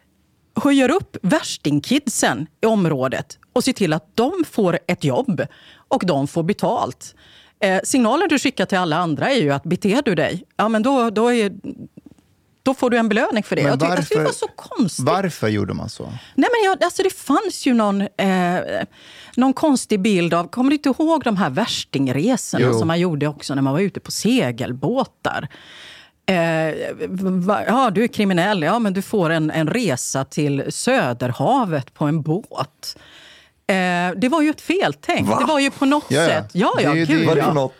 [0.55, 5.41] höjer upp värstingkidsen i området och ser till att de får ett jobb
[5.87, 7.15] och de får betalt.
[7.59, 10.83] Eh, signalen du skickar till alla andra är ju att beter du dig, ja men
[10.83, 11.51] då, då, är,
[12.63, 13.61] då får du en belöning för det.
[13.61, 15.05] Men jag tyckte att det varför- var så konstigt.
[15.05, 16.03] Varför gjorde man så?
[16.03, 18.59] Nej, men jag, alltså det fanns ju någon, eh,
[19.35, 20.47] någon konstig bild av...
[20.47, 22.79] Kommer du inte ihåg de här värstingresorna Jo.
[22.79, 25.47] som man gjorde också när man var ute på segelbåtar?
[26.25, 26.73] Eh,
[27.19, 28.61] va, ja, du är kriminell.
[28.63, 32.97] Ja, men du får en, en resa till Söderhavet på en båt.
[33.67, 33.75] Eh,
[34.17, 35.29] det var ju ett feltänk.
[35.29, 35.39] Va?
[35.39, 36.27] Det var ju på något Ja, ja.
[36.27, 36.49] sätt...
[36.53, 37.71] Ja, Det ja, ju- gud det det ja.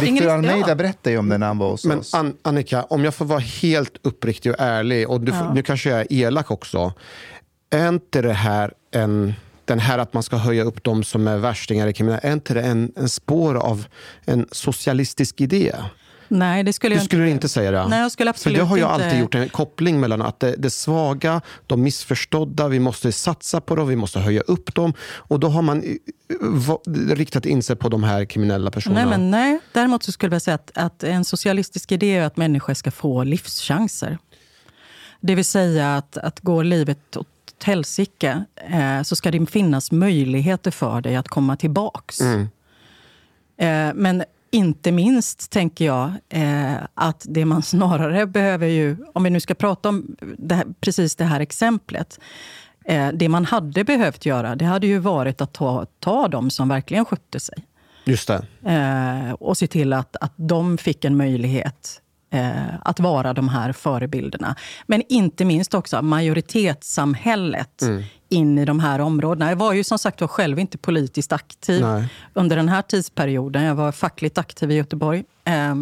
[0.00, 0.74] Victor Almeida ja.
[0.74, 2.14] berättade ju om det när han var hos Men oss.
[2.14, 6.00] An Annika, om jag får vara helt uppriktig och ärlig, och du, nu kanske jag
[6.00, 6.92] är elak också.
[7.70, 11.36] Är inte det här en, den här att man ska höja upp de som är
[11.36, 13.86] värstingar i kriminella, är inte det en, en spår av
[14.24, 15.74] en socialistisk idé?
[16.28, 17.88] Nej, det skulle Du jag skulle inte säga det?
[17.88, 20.40] Nej, jag skulle För absolut det har jag inte- alltid gjort en koppling mellan att
[20.40, 24.92] det, det svaga, de missförstådda, vi måste satsa på dem, vi måste höja upp dem.
[25.16, 29.00] Och då har man eh, riktat in sig på de här kriminella personerna.
[29.00, 29.58] Nej, men nej.
[29.72, 33.24] Däremot så skulle jag säga att, att en socialistisk idé är att människor ska få
[33.24, 34.18] livschanser.
[35.20, 37.28] Det vill säga att, att går livet åt
[37.64, 42.20] helsike eh, så ska det finnas möjligheter för dig att komma tillbaks.
[42.20, 49.30] Eh, men inte minst tänker jag eh, att det man snarare behöver ju, om vi
[49.30, 52.20] nu ska prata om det här, precis det här exemplet.
[52.84, 56.68] Eh, det man hade behövt göra, det hade ju varit att ta, ta dem som
[56.68, 57.64] verkligen skötte sig.
[58.04, 58.30] Just.
[58.30, 63.72] Eh, och se till att, att de fick en möjlighet eh, att vara de här
[63.72, 64.56] förebilderna.
[64.86, 67.82] Men inte minst också majoritetssamhället
[68.28, 69.48] in i de här områdena.
[69.48, 72.08] Jag var ju som sagt var själv inte politiskt aktiv Nej.
[72.34, 73.62] under den här tidsperioden.
[73.62, 75.24] Jag var fackligt aktiv i Göteborg.
[75.44, 75.74] Eh,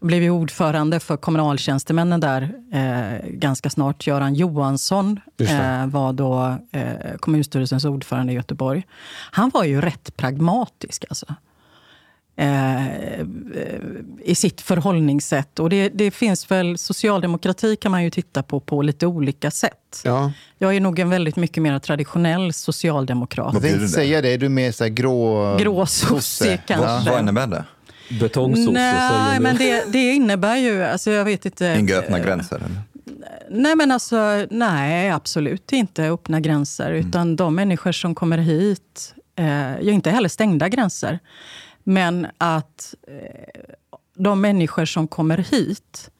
[0.00, 4.06] blev ju ordförande för kommunaltjänstemännen där eh, ganska snart.
[4.06, 8.86] Göran Johansson eh, var då eh, kommunstyrelsens ordförande i Göteborg.
[9.30, 11.26] Han var ju rätt pragmatisk alltså.
[12.36, 13.26] Eh,
[14.24, 15.58] I sitt förhållningssätt.
[15.58, 20.02] Och det, det finns väl, socialdemokrati kan man ju titta på på lite olika sätt.
[20.04, 20.32] Ja.
[20.58, 23.50] Jag är nog en väldigt mycket mer traditionell socialdemokrat.
[23.52, 25.56] Jag tänkte säga det, är du mer så grå...
[25.56, 27.10] Grå sosse kanske.
[27.10, 27.64] Vad innebär det?
[28.20, 30.84] Betongsosse Nej, säger men det, det innebär ju...
[30.84, 31.76] Alltså jag vet inte.
[31.78, 32.56] Inga öppna gränser?
[32.56, 32.82] Eller?
[33.50, 36.90] Nej, men alltså, nej, absolut inte öppna gränser.
[36.92, 41.18] Utan de människor som kommer hit, eh, inte heller stängda gränser.
[41.84, 43.62] Men att eh,
[44.14, 46.10] de människor som kommer hit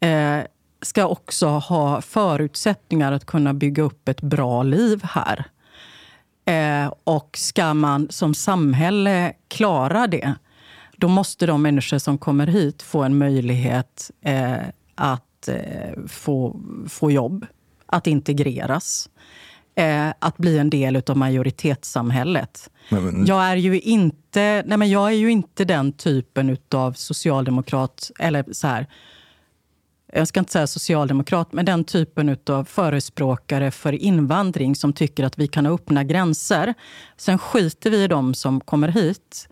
[0.00, 0.38] eh,
[0.82, 5.44] ska också ha förutsättningar att kunna bygga upp ett bra liv här.
[6.44, 10.34] Eh, och ska man som samhälle klara det,
[10.96, 14.56] då måste de människor som kommer hit få en möjlighet eh,
[14.94, 17.46] att eh, få, få jobb,
[17.86, 19.08] att integreras.
[19.76, 22.70] Eh, att bli en del av majoritetssamhället.
[22.88, 26.92] Men- men- Jag är ju inte, nej men jag är ju inte den typen av
[26.92, 28.86] socialdemokrat, eller så här,
[30.12, 35.38] jag ska inte säga socialdemokrat, men den typen av förespråkare för invandring som tycker att
[35.38, 36.74] vi kan ha öppna gränser.
[37.16, 39.48] Sen skiter vi i dem som kommer hit.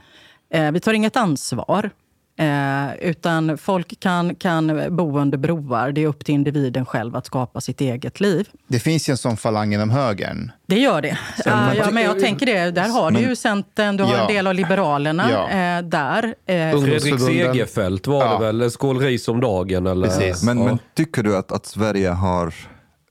[0.51, 1.91] Eh, vi tar inget ansvar.
[2.37, 5.93] Eh, utan folk kan, kan bo under broar.
[5.93, 8.49] Det är upp till individen själv att skapa sitt eget liv.
[8.69, 10.53] Det finns ju en sån falang inom högern.
[10.67, 11.19] Det gör det.
[11.45, 12.71] Ja, ja, men jag tänker det.
[12.71, 14.21] Där har du ju Centern, du har Ja.
[14.29, 15.49] en del av Liberalerna Ja.
[15.49, 16.25] eh, där.
[16.25, 17.21] Eh, Fredrik.
[17.21, 18.39] Segerfeldt var Ja.
[18.39, 18.71] det väl?
[18.71, 20.09] Skål ris om dagen eller?
[20.09, 20.43] Precis.
[20.43, 20.65] Men, ja.
[20.65, 22.55] men tycker du att, att Sverige har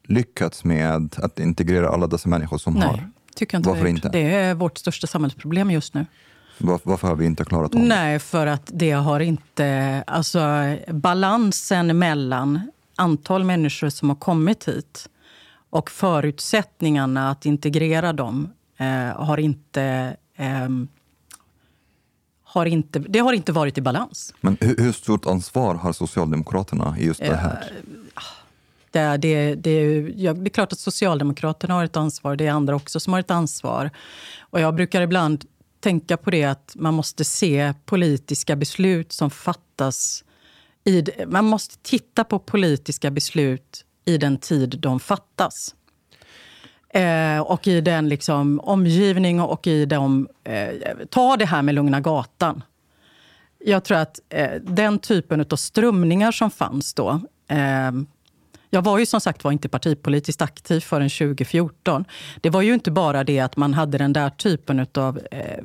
[0.08, 3.10] lyckats med att integrera alla dessa människor som nej, har?
[3.36, 3.70] tycker jag inte.
[3.70, 4.10] Varför inte?
[4.10, 6.06] Det är vårt största samhällsproblem just nu.
[6.64, 7.88] Var, varför har vi inte klarat av det?
[7.88, 10.04] Nej, för att det har inte...
[10.08, 10.40] Alltså,
[10.88, 15.10] balansen mellan antal människor som har kommit hit
[15.70, 20.16] och förutsättningarna att integrera dem eh, har inte...
[20.36, 20.70] Eh,
[22.44, 24.34] har inte, det har inte varit i balans.
[24.42, 27.74] Men hur, hur stort ansvar har Socialdemokraterna i just det här?
[28.92, 32.36] Det, det, det, ja, det är klart att Socialdemokraterna har ett ansvar.
[32.36, 33.90] Det är andra också som har ett ansvar.
[34.40, 35.46] Och jag brukar ibland
[35.82, 40.24] tänka på det att man måste se politiska beslut som fattas...
[40.84, 45.76] I, man måste titta på politiska beslut i den tid de fattas.
[46.90, 50.28] Eh, och i den liksom, omgivning och i de...
[50.44, 50.70] Eh,
[51.10, 52.64] ta det här med Lugna Gatan.
[53.66, 57.10] Jag tror att eh, den typen av strömningar som fanns då
[57.48, 57.92] eh,
[58.74, 62.06] jag var ju som sagt var inte partipolitiskt aktiv förrän 2014.
[62.42, 65.64] Det var ju inte bara det att man hade den där typen av eh,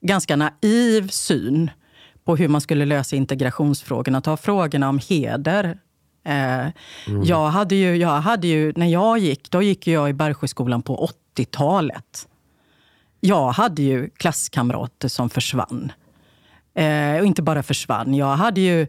[0.00, 1.70] ganska naiv syn
[2.24, 4.20] på hur man skulle lösa integrationsfrågorna.
[4.20, 5.78] Ta frågorna om heder.
[6.24, 7.24] Eh, mm.
[7.24, 11.10] jag hade ju, jag hade ju, när jag gick, då gick jag i Bergsjöskolan på
[11.36, 12.28] 80-talet.
[13.20, 15.92] Jag hade ju klasskamrater som försvann.
[16.74, 18.14] Eh, och inte bara försvann.
[18.14, 18.86] Jag hade ju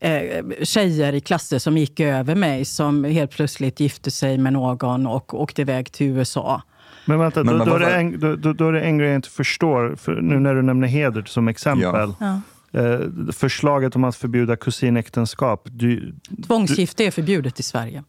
[0.00, 5.06] eh, tjejer i klasser som gick över mig som helt plötsligt gifte sig med någon
[5.06, 6.62] och åkte iväg till USA.
[7.04, 9.16] Men vänta, men, då, då, är det en, då, då, är det en grej jag
[9.16, 9.96] inte förstår.
[9.96, 12.12] För nu när du nämner heder som exempel.
[12.20, 12.40] Ja.
[12.72, 13.00] Eh,
[13.32, 15.68] förslaget om att förbjuda kusinäktenskap.
[15.70, 16.14] Du,
[16.46, 18.04] Tvångsgifte är förbjudet i Sverige.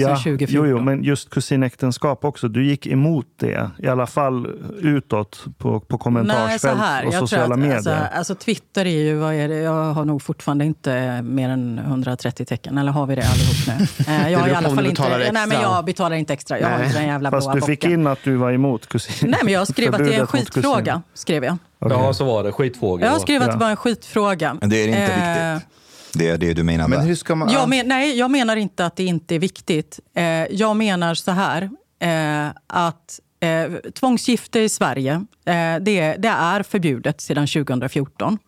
[0.00, 2.48] Ja, jo, jo, men just kusinäktenskap också.
[2.48, 4.46] Du gick emot det, i alla fall
[4.78, 7.76] utåt på, på kommentarsfält Nej, och sociala att, medier.
[7.76, 9.56] Alltså, alltså, Twitter är ju, vad är det?
[9.56, 12.78] jag har nog fortfarande inte mer än 130 tecken.
[12.78, 13.86] Eller har vi det allihop nu?
[14.08, 16.60] Eh, jag har i alla fall inte, nej, men jag betalar inte extra.
[16.60, 18.00] Jag har inte den jävla Fast du fick bocken.
[18.00, 19.30] in att du var emot kusin.
[19.30, 21.02] Nej, men jag skrev att det är en skitfråga.
[21.14, 21.56] Skrev jag.
[21.80, 21.98] Okay.
[21.98, 22.52] Ja, så var det.
[22.52, 23.06] Skitfråga.
[23.06, 24.56] Jag skrev att det var en skitfråga.
[24.60, 25.72] Men det är inte eh, viktigt.
[26.18, 26.88] Det är det du menar?
[26.88, 27.50] Men hur ska man...
[27.52, 30.00] jag, men, nej, jag menar inte att det inte är viktigt.
[30.14, 35.12] Eh, jag menar så här, eh, att eh, tvångsgifte i Sverige,
[35.44, 38.38] eh, det, det, är förbjudet sedan 2014.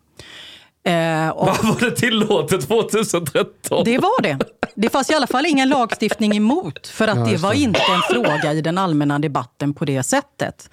[0.85, 3.85] Eh, och, var det tillåtet 2013?
[3.85, 4.39] Det var det.
[4.75, 8.15] Det fanns i alla fall ingen lagstiftning emot, för att ja, det var inte en
[8.15, 10.71] fråga i den allmänna debatten på det sättet.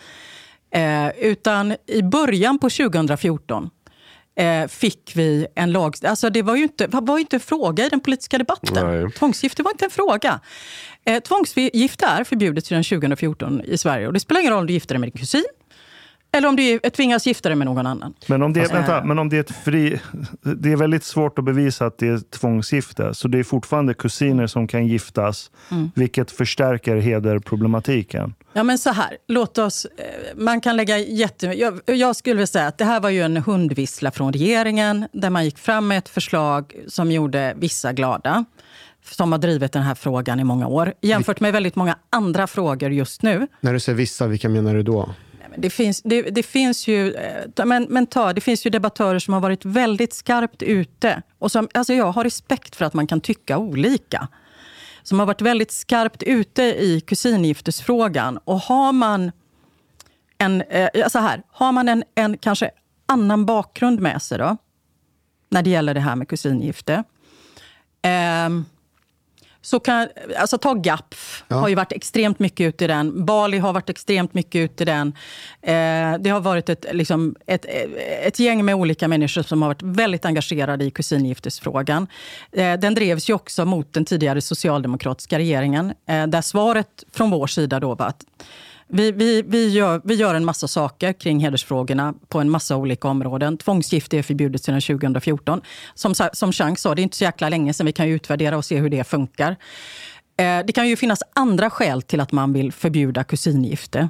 [0.71, 3.69] Eh, utan i början på 2014
[4.35, 5.95] eh, fick vi en lag...
[6.03, 9.01] Alltså det var ju inte, var inte en fråga i den politiska debatten.
[9.01, 9.11] Nej.
[9.11, 10.39] Tvångsgifte var inte en fråga.
[11.05, 14.07] Eh, tvångsgifte är förbjudet sedan 2014 i Sverige.
[14.07, 15.45] Och det spelar ingen roll om du gifter dig med din kusin,
[16.35, 18.13] eller om du tvingas gifta dig med någon annan.
[18.27, 19.99] Men om det, alltså, vänta, men om det är ett fri...
[20.41, 23.13] Det är väldigt svårt att bevisa att det är tvångsgifte.
[23.13, 25.91] Så det är fortfarande kusiner som kan giftas, mm.
[25.95, 28.33] vilket förstärker hederproblematiken.
[28.53, 29.17] Ja, men så här.
[29.27, 29.85] Låt oss...
[29.85, 30.03] Eh,
[30.35, 31.47] man kan lägga jätte...
[31.47, 35.29] Jag, jag skulle vilja säga att det här var ju en hundvissla från regeringen, där
[35.29, 38.45] man gick fram med ett förslag som gjorde vissa glada
[39.11, 40.93] som har drivit den här frågan i många år.
[41.01, 43.47] Jämfört med väldigt många andra frågor just nu.
[43.61, 45.09] När du säger vissa, vilka menar du då?
[45.57, 49.33] Det finns, det, det, finns ju, eh, men, men ta, det finns ju debattörer som
[49.33, 51.21] har varit väldigt skarpt ute.
[51.39, 54.27] Och som, alltså jag har respekt för att man kan tycka olika.
[55.03, 58.37] Som har varit väldigt skarpt ute i kusingiftesfrågan.
[58.37, 59.31] Och har man
[60.37, 62.71] en, eh, så här, har man en, en kanske
[63.05, 64.57] annan bakgrund med sig då,
[65.49, 67.03] när det gäller det här med kusingifte.
[68.01, 68.49] Eh,
[69.65, 70.07] så kan,
[70.37, 71.55] alltså ta GAPF, ja.
[71.55, 73.25] har ju varit extremt mycket ute i den.
[73.25, 75.07] Bali har varit extremt mycket ute i den.
[75.61, 77.65] Eh, det har varit ett, liksom, ett,
[78.23, 82.07] ett gäng med olika människor som har varit väldigt engagerade i kusingiftesfrågan.
[82.51, 85.93] Eh, den drevs ju också mot den tidigare socialdemokratiska regeringen.
[86.07, 88.23] Eh, där svaret från vår sida då var att
[88.87, 93.07] vi, vi, vi, gör, vi gör en massa saker kring hedersfrågorna på en massa olika
[93.07, 93.57] områden.
[93.57, 95.61] Tvångsgifte är förbjudet sedan 2014.
[95.93, 97.85] Som, som Chang sa, det är inte så jäkla länge sedan.
[97.85, 99.55] Vi kan utvärdera och se hur det funkar.
[100.37, 104.09] Eh, det kan ju finnas andra skäl till att man vill förbjuda kusingifte.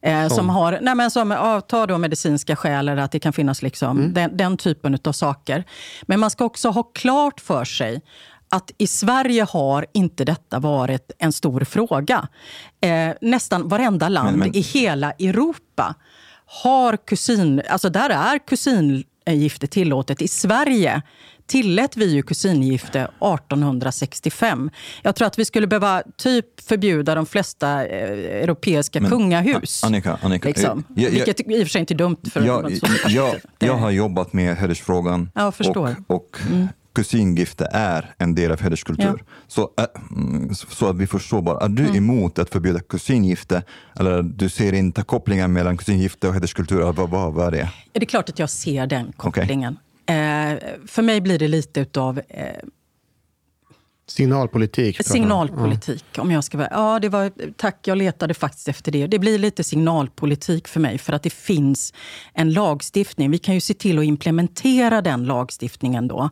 [0.00, 3.62] Eh, som har, nej men som, ta då medicinska skäl eller att det kan finnas
[3.62, 4.14] liksom mm.
[4.14, 5.64] den, den typen av saker.
[6.02, 8.02] Men man ska också ha klart för sig
[8.48, 12.28] att i Sverige har inte detta varit en stor fråga.
[12.80, 14.56] Eh, nästan varenda land men, men...
[14.56, 15.94] i hela Europa
[16.46, 17.62] har kusin...
[17.68, 20.22] Alltså där är kusingifte tillåtet.
[20.22, 21.02] I Sverige
[21.48, 24.70] tillät vi ju kusingifte 1865.
[25.02, 29.84] Jag tror att vi skulle behöva typ förbjuda de flesta eh, europeiska Men, kungahus.
[29.84, 30.84] Annika, Annika liksom.
[30.94, 32.16] jag, jag, Vilket i och för sig inte är dumt.
[32.32, 32.72] För jag,
[33.08, 35.30] jag, jag har jobbat med hedersfrågan.
[35.34, 35.96] Ja, förstår.
[36.06, 36.68] Och, och mm.
[36.94, 39.24] Kusingifte är en del av hederskultur.
[39.46, 39.84] Så, äh,
[40.16, 41.96] mm, så att vi förstår bara, är du Mm.
[41.96, 43.62] emot att förbjuda kusingifte?
[44.00, 46.80] Eller du ser inte kopplingen mellan kusingifte och hederskultur?
[46.80, 47.70] Eller Vad, vad, vad är det?
[47.92, 49.78] Det är klart att jag ser den kopplingen.
[50.06, 50.14] Eh,
[50.86, 52.44] för mig blir det lite utav eh,
[54.10, 55.06] Signalpolitik.
[55.06, 56.22] Signalpolitik, ja.
[56.22, 59.06] Om jag ska vara, ja, det var, tack, jag letade faktiskt efter det.
[59.06, 61.94] Det blir lite signalpolitik för mig för att det finns
[62.34, 63.30] en lagstiftning.
[63.30, 66.30] Vi kan ju se till att implementera den lagstiftningen då.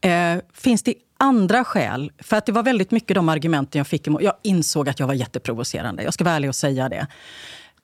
[0.00, 2.12] Eh, finns det andra skäl?
[2.18, 4.22] För att det var väldigt mycket de argumenten jag fick emot.
[4.22, 6.02] Jag insåg att jag var jätteprovocerande.
[6.02, 7.06] Jag ska vara ärlig och säga det.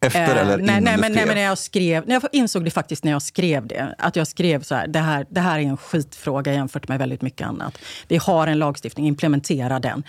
[0.01, 2.71] Efter eller Eh, nej, nej, men, nej, men när jag skrev, när jag insåg det
[2.71, 3.95] faktiskt när jag skrev det.
[3.99, 7.23] Att jag skrev så här, det här, det här är en skitfråga jämfört med väldigt
[7.23, 7.79] mycket annat.
[8.09, 10.05] Vi har en lagstiftning, implementera den.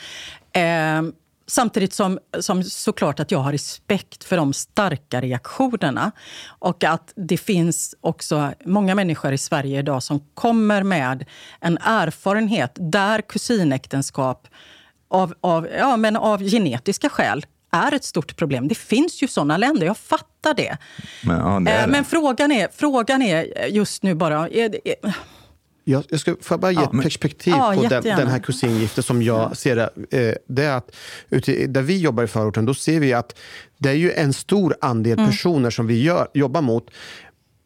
[0.54, 1.12] Eh,
[1.48, 6.12] samtidigt som, som såklart att jag har respekt för de starka reaktionerna.
[6.48, 11.26] Och att det finns också många människor i Sverige idag som kommer med
[11.60, 14.48] en erfarenhet där kusinäktenskap
[15.10, 18.68] av, av, ja, men av genetiska skäl är ett stort problem.
[18.68, 20.78] Det finns ju såna länder, jag fattar det.
[21.24, 21.92] Men, ja, det är Eh, det.
[21.92, 24.50] Men frågan är, frågan är just nu bara...
[24.50, 25.14] Är det, är,
[25.84, 28.20] Jag, jag ska, får jag bara ge Ja, ett men- perspektiv Ja, på den, jättegärna.
[28.22, 29.90] den här kusingifte som jag ser det.
[30.30, 30.96] Eh, det är att
[31.30, 33.36] ute, där vi jobbar i förorten, då ser vi att
[33.78, 35.26] det är ju en stor andel Mm.
[35.32, 36.92] personer som vi gör, jobbar mot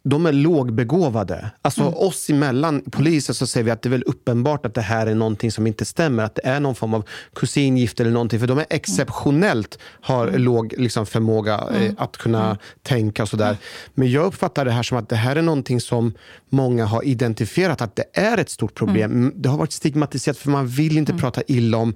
[0.08, 1.52] de är lågbegåvade.
[1.62, 1.94] Alltså Mm.
[1.94, 5.16] oss emellan poliser så säger vi att det är väl uppenbart att det här är
[5.16, 6.24] någonting som inte stämmer.
[6.24, 7.04] Att det är någon form av
[7.36, 8.40] kusingifte eller någonting.
[8.40, 10.42] För de är exceptionellt har Mm.
[10.42, 13.58] låg liksom, förmåga eh, att kunna tänka och sådär.
[13.94, 16.14] Men jag uppfattar det här som att det här är någonting som
[16.50, 19.12] många har identifierat att det är ett stort problem.
[19.12, 19.34] Mm.
[19.36, 21.96] Det har varit stigmatiserat för man vill inte prata illa om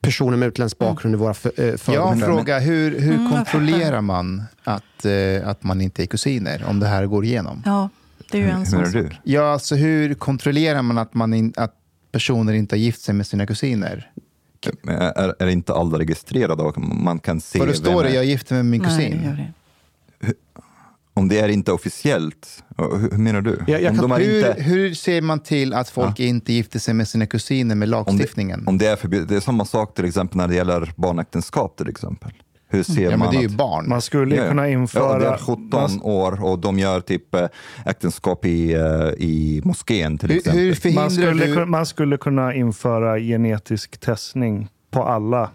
[0.00, 1.72] personer med utländsk bakgrund i våra för, eh, Jag
[2.02, 2.26] har en förorter.
[2.36, 2.58] fråga.
[2.58, 6.86] Hur, hur Mm, jag kontrollerar man att, eh, att man inte är kusiner, om det
[6.86, 7.62] här går igenom?
[7.66, 7.88] ja,
[8.30, 9.02] det är ju en Hur sån menar sak.
[9.24, 9.32] du?
[9.32, 11.74] Ja, alltså hur kontrollerar man att, man in, att
[12.12, 14.10] personer inte har gift sig med sina kusiner?
[14.88, 18.24] Är, är inte alla registrerade och man kan se För då står det är- jag
[18.24, 19.18] är gift med min Nej, kusin.
[19.20, 19.52] det gör det.
[21.18, 23.58] Om det är inte officiellt, hur, hur menar du?
[23.66, 26.94] Jag- jag om, kan- hur, inte, hur ser man till att folk inte gifter sig
[26.94, 28.64] med sina kusiner med om, det, lagstiftningen?
[28.66, 31.88] om det är förbjudet, det är samma sak till exempel när det gäller barnäktenskap till
[31.88, 32.30] exempel.
[32.70, 33.88] Hur ser ja, men man det är ju att, barn.
[33.88, 34.50] Man skulle ju Ja, ja.
[34.50, 35.12] kunna införa...
[35.12, 37.46] Ja, det är 17 man, år och de gör typ eh,
[37.86, 38.80] äktenskap i, eh,
[39.18, 40.60] i moskén till Hur, exempel.
[40.82, 41.64] hur man, skulle, du...
[41.66, 45.50] man skulle kunna införa genetisk testning på alla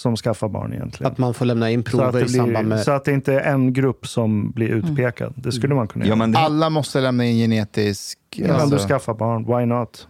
[0.00, 1.12] som skaffar barn egentligen.
[1.12, 2.84] Att man får lämna in så, att prover det i samband blir, med...
[2.84, 5.34] så att det inte är en grupp som blir utpekad.
[5.36, 6.16] Det skulle man kunna ja, göra.
[6.16, 8.18] men det, Alla måste lämna in genetisk...
[8.30, 10.08] Ja, alltså- du skaffar barn, why not?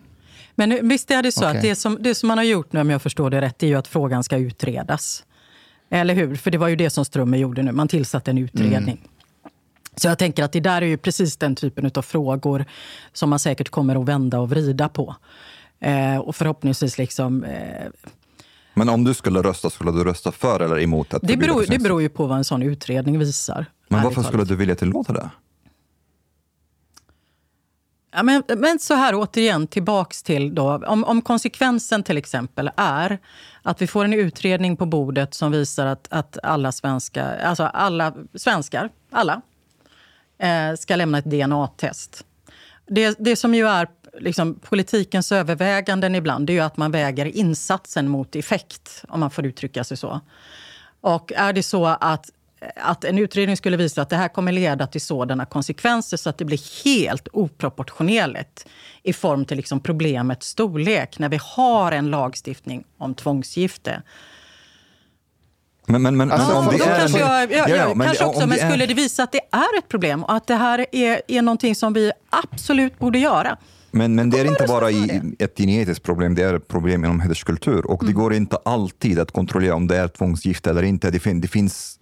[0.54, 1.56] Men nu- visst är det så Okej.
[1.56, 3.66] att det som, det som man har gjort nu, om jag förstår det rätt, det
[3.66, 5.24] är ju att frågan ska utredas.
[5.90, 6.36] Eller hur?
[6.36, 7.72] För det var ju det som Strömmer gjorde nu.
[7.72, 9.00] Man tillsatte en utredning.
[9.96, 12.64] Så jag tänker att det där är ju precis den typen av frågor
[13.12, 15.16] som man säkert kommer att vända och vrida på.
[15.80, 17.44] Eh, och förhoppningsvis liksom...
[17.44, 17.86] Eh,
[18.80, 21.78] men om du skulle rösta, skulle du rösta för eller emot att det, beror, det
[21.78, 23.66] beror ju på vad en sån utredning visar.
[23.88, 25.30] Men varför skulle du vilja tillåta det?
[28.12, 33.18] Ja, men, men så här återigen, tillbaks till då, om, om konsekvensen till exempel är
[33.62, 38.14] att vi får en utredning på bordet som visar att, att alla, svenska, alltså alla
[38.34, 39.42] svenskar, alla,
[40.38, 42.24] eh, ska lämna ett DNA-test.
[42.86, 43.88] Det, det som ju är
[44.18, 49.30] liksom, politikens överväganden ibland, det är ju att man väger insatsen mot effekt, om man
[49.30, 50.20] får uttrycka sig så.
[51.00, 52.30] Och är det så att,
[52.76, 56.38] att en utredning skulle visa att det här kommer leda till sådana konsekvenser så att
[56.38, 58.66] det blir helt oproportionerligt
[59.02, 64.02] i form till liksom problemets storlek när vi har en lagstiftning om tvångsgifte.
[65.86, 66.98] Men, men, men, Alltså, men om då det är...
[66.98, 69.88] kanske jag, ja, Ja, men kanske också, men skulle det visa att det är ett
[69.88, 73.56] problem och att det här är, är någonting som vi absolut borde göra.
[73.90, 77.20] Men, men det är inte bara i, ett genetiskt problem, det är ett problem inom
[77.20, 77.86] hederskultur.
[77.86, 78.14] Och Mm.
[78.14, 81.10] det går inte alltid att kontrollera om det är tvångsgifte eller inte.
[81.10, 81.98] Det, fin, det finns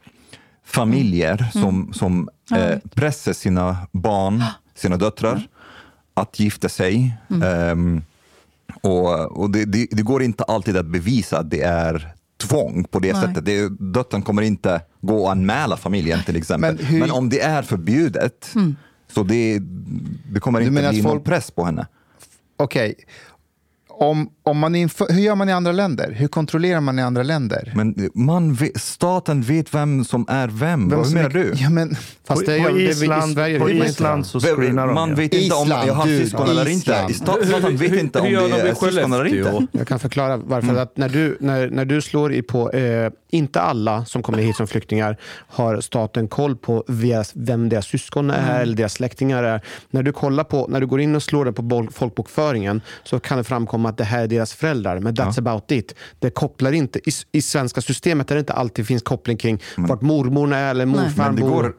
[0.64, 1.64] familjer Mm.
[1.64, 4.43] som, som eh, pressar sina barn,
[4.74, 5.49] sina döttrar,
[6.14, 7.16] att gifta sig.
[7.30, 7.43] Mm.
[7.43, 8.03] Ehm,
[8.82, 12.99] och och det, det, det går inte alltid att bevisa att det är tvång på
[12.99, 13.22] det Nej.
[13.22, 13.45] sättet.
[13.45, 16.76] Det, döttern kommer inte gå och anmäla familjen till exempel.
[16.76, 18.55] Men hur- Men om det är förbjudet,
[19.12, 19.59] så det,
[20.32, 21.86] det kommer Du inte bli att någon folk- press på henne.
[22.56, 22.94] Okej.
[24.01, 26.12] Om, om man inför, hur gör man i andra länder?
[26.12, 27.72] Hur kontrollerar man i andra länder?
[27.76, 30.88] Men man vet, staten vet vem som är vem.
[30.88, 31.53] Vem Vad menar du?
[31.57, 31.96] Ja, men,
[32.28, 33.70] Fast det, På det, i Island- Sverige på.
[33.70, 37.07] Island så screenar de Man vet inte om jag har syskon eller inte.
[37.11, 39.66] I Staten vet inte om det de i är syskon eller inte.
[39.72, 40.68] Jag kan förklara varför.
[40.68, 40.82] Mm.
[40.82, 44.57] Att när, du, när, när du slår i på, eh, inte alla som kommer hit
[44.57, 45.16] som flyktingar
[45.49, 46.84] har staten koll på
[47.34, 48.62] vem deras syskon är Mm.
[48.62, 49.61] eller deras släktingar är.
[49.90, 53.38] När du, kollar på, när du går in och slår det på folkbokföringen så kan
[53.38, 55.01] det framkomma att det här är deras föräldrar.
[55.01, 55.95] Men that's about it.
[56.18, 56.99] Det kopplar inte.
[56.99, 60.86] I, I svenska systemet är det inte alltid finns koppling kring vart mormor är eller
[60.86, 61.51] morfar Men det, bor.
[61.51, 61.74] går,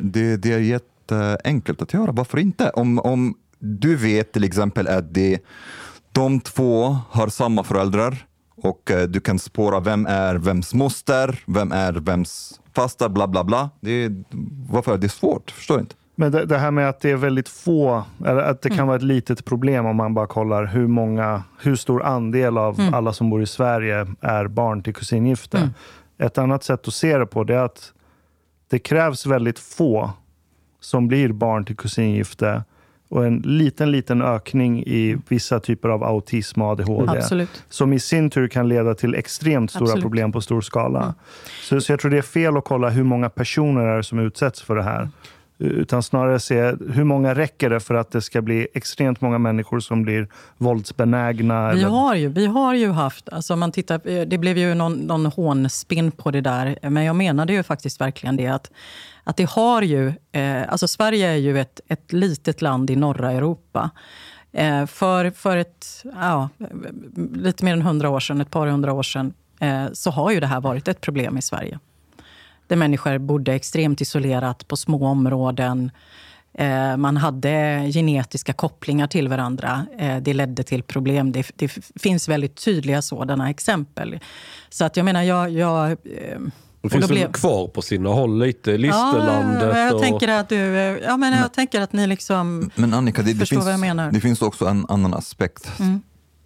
[0.00, 2.12] det, det är jätteenkelt att göra.
[2.12, 2.70] Varför inte?
[2.70, 5.38] Om, om du vet till exempel att det,
[6.12, 8.26] de två har samma föräldrar
[8.62, 13.44] och eh, du kan spåra vem är vems moster, vem är vems faster, bla bla
[13.44, 13.70] bla.
[13.80, 14.24] Det, är-
[14.70, 15.50] varför är det svårt?
[15.50, 15.94] Förstår inte.
[16.20, 18.96] Men det, det här med att det är väldigt få, eller att det kan vara
[18.96, 23.30] ett litet problem om man bara kollar hur många, hur stor andel av alla som
[23.30, 25.70] bor i Sverige är barn till kusingifte.
[26.18, 27.92] Ett annat sätt att se det på det är att
[28.70, 30.10] det krävs väldigt få
[30.80, 32.62] som blir barn till kusingifte
[33.08, 37.18] och en liten, liten ökning i vissa typer av autism och ADHD.
[37.18, 37.64] Absolut.
[37.68, 40.02] Som i sin tur kan leda till extremt stora Absolut.
[40.02, 41.14] problem på stor skala.
[41.62, 44.62] Så, så jag tror det är fel att kolla hur många personer är som utsätts
[44.62, 45.08] för det här.
[45.62, 49.80] Utan snarare se hur många räcker det för att det ska bli extremt många människor
[49.80, 51.72] som blir våldsbenägna.
[51.72, 54.94] Vi har ju, vi har ju haft, alltså man tittar, eh, det blev ju någon,
[54.94, 58.70] någon hånspinn på det där, men jag menade ju faktiskt verkligen det att,
[59.24, 63.32] att det har ju, eh, alltså Sverige är ju ett, ett litet land i norra
[63.32, 63.90] Europa.
[64.52, 66.48] Eh, för, för ett, ja,
[67.34, 70.40] lite mer än hundra år sedan, ett par hundra år sedan, eh, så har ju
[70.40, 71.78] det här varit ett problem i Sverige.
[72.70, 75.90] Där människor bodde extremt isolerat på små områden.
[76.54, 79.86] Eh, Man hade genetiska kopplingar till varandra.
[79.98, 81.32] Eh, Det ledde till problem.
[81.32, 81.68] Det, det
[82.00, 84.20] finns väldigt tydliga sådana exempel.
[84.68, 85.50] Så att jag menar, jag...
[85.50, 85.96] jag eh,
[86.82, 88.76] Det finns blev- kvar på sina håll lite.
[88.76, 90.02] Listerlandet Ja, jag och...
[90.02, 90.56] tänker att du...
[91.06, 92.70] Ja, men jag tänker att ni liksom...
[92.74, 94.12] Men Annika, det, det, finns, vad jag menar.
[94.12, 96.00] det finns också en annan aspekt, Mm.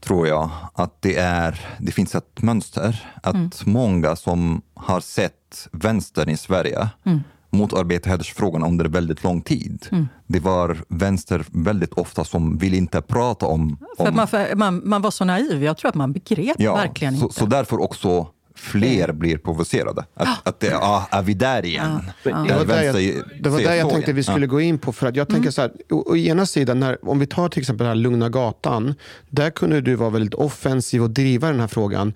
[0.04, 0.50] tror jag.
[0.74, 3.12] Att det, är, det finns ett mönster.
[3.22, 3.50] Att Mm.
[3.64, 5.32] många som har sett
[5.72, 7.20] vänstern i Sverige Mm.
[7.50, 9.86] motarbeta hedersfrågorna under väldigt lång tid.
[9.92, 10.08] Mm.
[10.26, 13.78] Det var vänster väldigt ofta som vill inte prata om...
[13.96, 15.64] För om man, för, man, man var så naiv.
[15.64, 17.34] Jag tror att man begrep ja, verkligen så, inte.
[17.34, 18.26] så därför också
[18.56, 20.04] fler blir provocerade.
[20.14, 22.02] Att, att det, ah, är vi där igen?
[22.22, 24.50] Det Där var där jag, det var där jag tänkte vi skulle Ja.
[24.50, 24.92] gå in på.
[24.92, 27.60] För att jag tänker så här, å, å ena sidan, när, om vi tar till
[27.60, 28.94] exempel den här Lugna Gatan.
[29.30, 32.12] Där kunde du vara väldigt offensiv och driva den här frågan.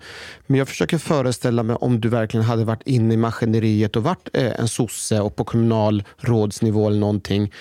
[0.47, 4.29] Men jag försöker föreställa mig om du verkligen hade varit inne i maskineriet och varit
[4.33, 7.51] eh, en sosse och på kommunalrådsnivå eller någonting.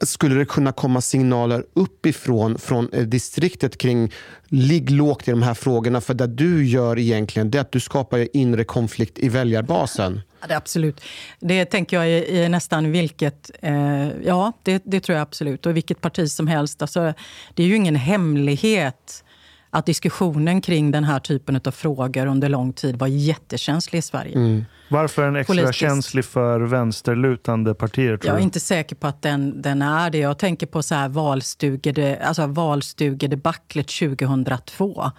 [0.00, 4.12] Skulle det kunna komma signaler uppifrån från eh, distriktet kring
[4.48, 6.00] ligg lågt i de här frågorna?
[6.00, 10.20] För det du gör egentligen det är att du skapar inre konflikt i väljarbasen.
[10.40, 11.00] Ja, det är absolut.
[11.40, 13.50] Det tänker jag i, i nästan vilket...
[13.60, 15.66] Eh, ja, det, det tror jag absolut.
[15.66, 16.82] Och i vilket parti som helst.
[16.82, 17.14] Alltså,
[17.54, 19.24] det är ju ingen hemlighet
[19.70, 24.64] att diskussionen kring den här typen av frågor under lång tid var jättekänslig i Sverige.
[24.90, 25.78] Varför är den extra Politiskt.
[25.78, 28.16] känslig för vänsterlutande partier?
[28.16, 28.42] Tror Jag är du?
[28.44, 30.18] inte säker på att den, den är det.
[30.18, 35.10] Jag tänker på så här valstugede, alltså valstugedebaclet 2002.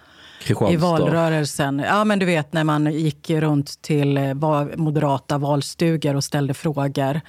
[0.42, 0.72] Kristianstad.
[0.72, 1.78] I valrörelsen.
[1.78, 4.34] Ja, men du vet när man gick runt till eh,
[4.76, 7.20] moderata valstugor och ställde frågor.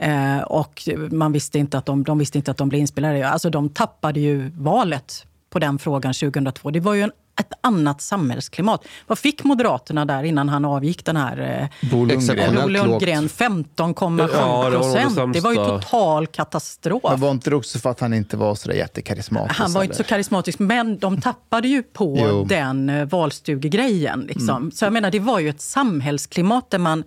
[0.00, 3.28] Eh, och man visste inte att de, de visste inte att de blev inspelade.
[3.28, 6.70] Alltså de tappade ju valet på den frågan 2002.
[6.70, 8.84] Det var ju en, ett annat samhällsklimat.
[9.06, 12.18] Vad fick Moderaterna där innan han avgick, den här eh, Bo Lundgren.
[12.18, 13.22] Exceptionellt Bo Lundgren?
[13.22, 13.32] lågt.
[13.32, 15.34] 15,7 Ja, det var nog det procent.
[15.34, 17.02] Det var ju total katastrof.
[17.10, 19.58] Men var inte det också för att han inte var så där jättekarismatisk?
[19.60, 24.20] Han var inte så karismatisk, men de tappade ju på den eh, valstugegrejen.
[24.20, 24.56] Liksom.
[24.56, 24.70] Mm.
[24.70, 27.04] Så jag menar, det var ju ett samhällsklimat där man...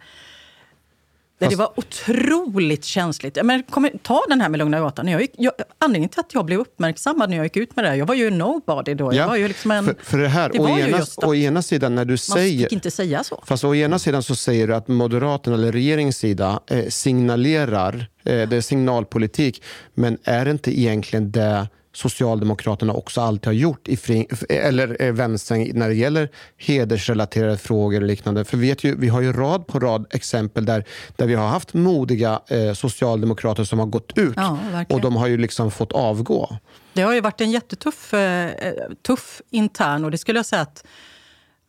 [1.42, 3.36] Där det var otroligt känsligt.
[3.44, 5.08] Menar, kom, ta den här med Lugna Gatan.
[5.08, 7.90] Jag gick, jag, anledningen till att jag blev uppmärksammad när jag gick ut med det
[7.90, 9.14] här, jag var ju nobody då.
[9.14, 11.62] Jag var ju liksom en, för, för det här, det å, ena, att å ena
[11.62, 12.64] sidan när du man säger...
[12.64, 13.44] fick inte säga så.
[13.48, 18.50] Fast å ena sidan så säger du att Moderaterna eller regeringens sida eh, signalerar, eh,
[18.50, 19.64] det är signalpolitik,
[19.94, 25.14] men är det inte egentligen det Socialdemokraterna också alltid har gjort, i fri, eller eh,
[25.14, 28.46] vänstern, när det gäller hedersrelaterade frågor och liknande.
[28.46, 30.86] För vi, vet ju, vi har ju rad på rad exempel där,
[31.16, 34.58] där vi har haft modiga eh, socialdemokrater som har gått ut Ja,
[34.90, 36.58] och de har ju liksom fått avgå.
[36.94, 38.52] Det har ju varit en jättetuff eh,
[39.08, 40.84] tuff intern och det skulle jag säga att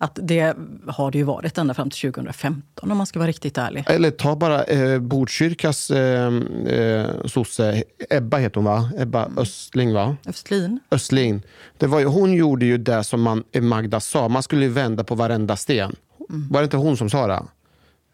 [0.02, 0.54] Att det
[0.86, 3.84] har det ju varit ända fram till 2015 om man ska vara riktigt ärlig.
[3.88, 6.32] Eller ta bara eh, Botkyrkas eh,
[6.66, 8.90] eh, sosse, Ebba heter hon va?
[8.98, 10.16] Ebba Östling va?
[10.26, 10.80] Östlin.
[10.90, 11.42] Östlin.
[11.78, 15.04] Det var ju, hon gjorde ju det som man, Magda sa, man skulle ju vända
[15.04, 15.96] på varenda sten.
[16.28, 17.42] Var det inte hon som sa det?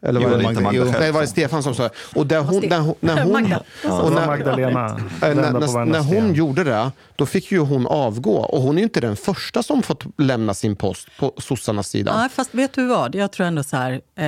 [0.02, 1.82] Eller Jo, var det det, är inte Magda själv Nej, var det Stefan som sa
[1.82, 1.90] det?
[2.14, 3.22] Och där hon, när hon, när
[3.82, 5.00] hon, och det när, Magdalena.
[5.22, 8.36] Eh, Vända när, när, när hon gjorde det, då fick ju hon avgå.
[8.36, 12.12] Och hon är ju inte den första som fått lämna sin post på sossarnas sida.
[12.22, 13.14] Ja, fast vet du vad?
[13.14, 14.00] Jag tror ändå så här.
[14.16, 14.26] Eh,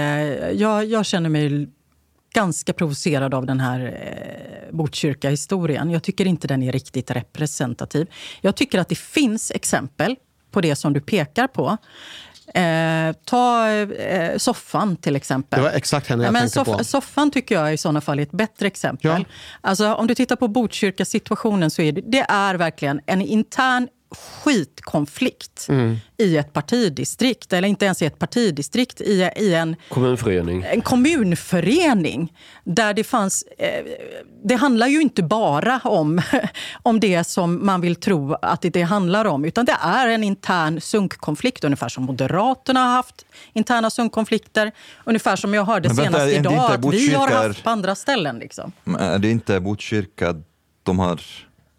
[0.50, 1.68] jag, jag känner mig
[2.34, 5.90] ganska provocerad av den här eh, Botkyrka-historien.
[5.90, 8.06] Jag tycker inte den är riktigt representativ.
[8.40, 10.16] Jag tycker att det finns exempel
[10.50, 11.76] på det som du pekar på.
[12.54, 15.58] Eh, ta eh, soffan till exempel.
[15.58, 16.84] Det var exakt henne jag men tänkte på.
[16.84, 19.10] Soffan tycker jag i sådana fall är ett bättre exempel.
[19.10, 19.24] Ja.
[19.60, 25.66] Alltså, om du tittar på Botkyrka-situationen så är det, det är verkligen en intern skitkonflikt
[25.68, 25.96] Mm.
[26.16, 30.62] i ett partidistrikt, eller inte ens i ett partidistrikt, i, i en, Kommunförening.
[30.62, 32.32] en kommunförening
[32.64, 33.42] där det fanns...
[33.58, 33.84] Eh,
[34.44, 36.22] det handlar ju inte bara om,
[36.82, 40.24] om det som man vill tro att det, det handlar om, utan det är en
[40.24, 44.72] intern sunkkonflikt, ungefär som Moderaterna har haft interna sunkkonflikter,
[45.04, 48.38] ungefär som jag hörde vänta, senast idag att vi har haft på andra ställen.
[48.38, 48.72] Liksom.
[48.84, 50.34] Men Är det inte Botkyrka
[50.82, 51.20] de har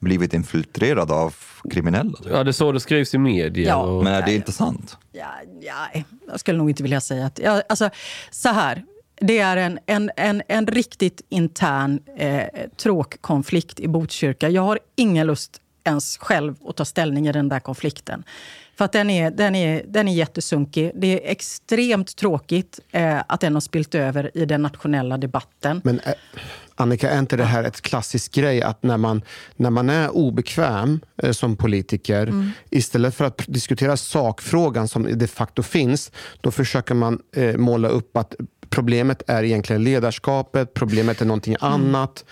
[0.01, 1.35] blivit infiltrerade av
[1.71, 2.17] kriminella?
[2.17, 2.31] typ?
[2.31, 3.69] Ja, det är så det skrivs i media.
[3.69, 3.75] Ja.
[3.75, 4.03] Och...
[4.03, 4.97] Men är det inte sant?
[5.11, 5.31] Ja,
[5.61, 7.39] ja, jag skulle nog inte vilja säga att...
[7.43, 7.89] Ja, alltså,
[8.31, 8.83] så här.
[9.23, 12.43] Det är en, en, en, en riktigt intern eh,
[12.77, 14.49] tråkkonflikt i Botkyrka.
[14.49, 18.23] Jag har ingen lust ens själv att ta ställning i den där konflikten.
[18.77, 20.91] För att den är, den är, den är jättesunkig.
[20.95, 25.81] Det är extremt tråkigt eh, att den har spilt över i den nationella debatten.
[25.83, 26.13] Men eh,
[26.81, 29.21] Annika, är inte det här ett klassiskt grej att när man,
[29.55, 32.51] när man är obekväm eh, som politiker, Mm.
[32.69, 36.11] istället för att diskutera sakfrågan som de facto finns,
[36.41, 38.35] då försöker man eh, måla upp att
[38.71, 41.73] problemet är egentligen ledarskapet, problemet är någonting Mm.
[41.73, 42.25] annat.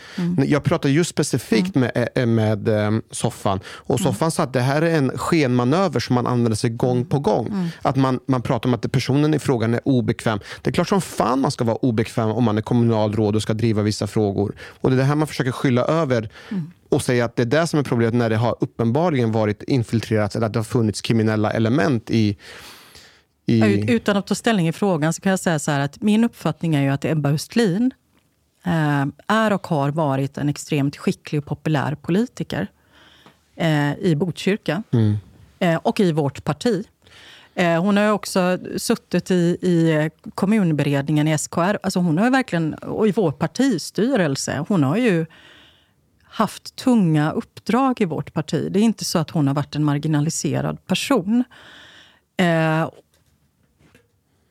[0.48, 4.12] Jag pratar just specifikt med, eh, med eh, Soffan och Mm.
[4.12, 7.48] Soffan sa att det här är en skenmanöver som man använder sig gång på gång.
[7.48, 7.68] Mm.
[7.82, 10.40] Att man, man pratar om att personen i frågan är obekväm.
[10.62, 13.54] Det är klart som fan man ska vara obekväm om man är kommunalråd och ska
[13.54, 14.56] driva vissa frågor.
[14.82, 16.72] Och det är det här man försöker skylla över Mm.
[16.90, 20.36] och säga att det är det som är problemet när det har uppenbarligen varit infiltrerat
[20.36, 22.38] eller att det har funnits kriminella element i...
[23.50, 26.02] i Ut- Utan att ta ställning i frågan så kan jag säga så här att
[26.02, 27.91] min uppfattning är ju att Ebba Östlin
[28.66, 32.68] eh, är och har varit en extremt skicklig och populär politiker
[33.56, 34.84] eh, i Botkyrka
[35.60, 36.84] eh, och i vårt parti.
[37.56, 41.78] Eh, hon har också suttit i, i kommunberedningen i SKR.
[41.84, 44.66] Alltså hon har verkligen, och i vår partistyrelse.
[44.68, 45.26] Hon har ju
[46.24, 48.68] haft tunga uppdrag i vårt parti.
[48.72, 51.43] Det är inte så att hon har varit en marginaliserad person.
[52.38, 52.89] Eh,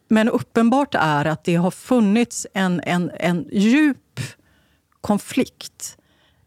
[0.08, 4.20] men uppenbart är att det har funnits en, en, en djup
[5.00, 5.96] konflikt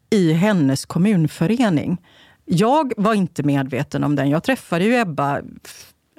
[0.09, 1.97] i hennes kommunförening.
[2.45, 4.29] Jag var inte medveten om den.
[4.29, 5.41] Jag träffade ju Ebba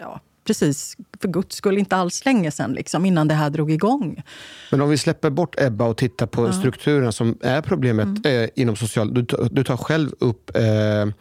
[0.00, 4.22] ja, precis för guds skull inte alls länge sedan, liksom, innan det här drog igång.
[4.70, 8.76] Men om vi släpper bort Ebba och tittar på strukturen som är problemet eh, inom
[8.76, 9.14] social...
[9.14, 10.62] Du, tar- du tar själv upp eh,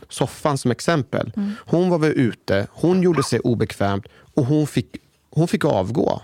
[0.10, 1.32] soffan som exempel.
[1.66, 4.96] Hon var väl ute, hon gjorde sig obekvämt och hon fick,
[5.32, 6.22] hon fick avgå.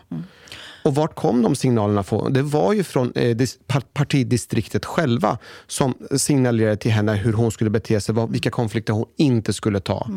[0.83, 2.33] Och vart kom de signalerna från?
[2.33, 5.37] Det var ju från eh, dis- par- partidistriktet själva
[5.67, 9.79] som signalerade till henne hur hon skulle bete sig, vad, vilka konflikter hon inte skulle
[9.79, 10.07] ta.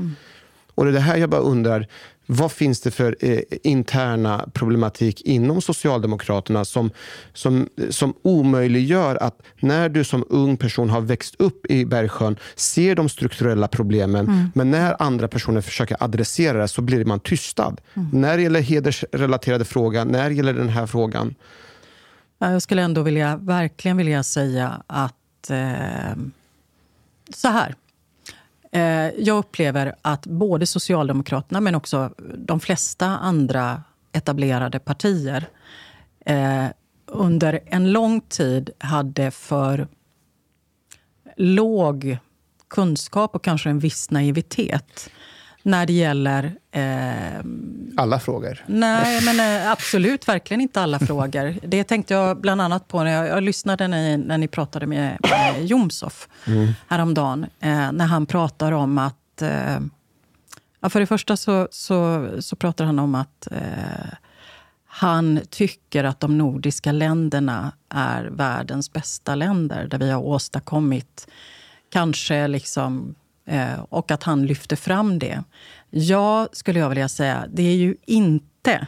[0.75, 1.87] Och det är det här jag bara undrar,
[2.33, 6.91] vad finns det för eh, interna problematik inom Socialdemokraterna som,
[7.33, 12.95] som, som omöjliggör att när du som ung person har växt upp i Bergsjön, ser
[12.95, 17.77] de strukturella problemen, men när andra personer försöker adressera det så blir man tystad.
[18.13, 21.35] När det gäller hedersrelaterade frågan, när det gäller den här frågan.
[22.39, 25.51] Ja, Jag skulle ändå vilja, verkligen vilja säga att...
[25.51, 26.17] Eh,
[27.35, 27.75] så här.
[28.73, 35.49] Eh, jag upplever att både Socialdemokraterna men också de flesta andra etablerade partier
[36.27, 36.67] eh,
[37.07, 39.89] under en lång tid hade för
[41.37, 42.19] låg
[42.69, 45.11] kunskap och kanske en viss naivitet
[45.63, 47.41] när det gäller eh,
[47.97, 48.65] Alla frågor.
[48.67, 51.57] Nej, men eh, absolut verkligen inte alla frågor.
[51.67, 55.19] Det tänkte jag bland annat på när jag, jag lyssnade när, när ni pratade med,
[55.23, 56.29] med Jomshof
[56.89, 57.47] häromdagen.
[57.61, 59.43] Eh, när han pratar om att...
[59.43, 59.81] Eh,
[60.81, 64.15] ja, för det första så, så, så pratar han om att eh,
[64.87, 69.87] han tycker att de nordiska länderna är världens bästa länder.
[69.87, 71.27] Där vi har åstadkommit
[71.91, 73.15] kanske liksom
[73.89, 75.43] och att han lyfte fram det.
[75.91, 78.87] Ja, skulle jag vilja säga, det är ju inte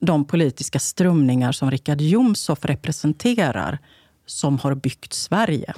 [0.00, 3.78] de politiska strömningar som Richard Jomshof representerar
[4.26, 5.74] som har byggt Sverige.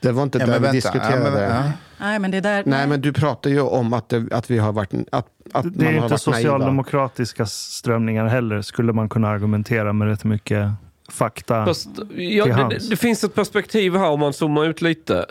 [0.00, 1.40] Det var inte Ja, där men vi diskuterade.
[1.42, 1.72] Ja, men- ja.
[2.00, 2.62] Nej, men det där...
[2.66, 4.92] Nej, men du pratar ju om att, det, att vi har varit...
[5.12, 6.18] Att, att Det man är har inte varit naiva.
[6.18, 10.70] socialdemokratiska strömningar heller, skulle man kunna argumentera med rätt mycket
[11.08, 12.84] fakta Fast, ja, till det, hands.
[12.84, 15.26] det, det finns ett perspektiv här om man zoomar ut lite.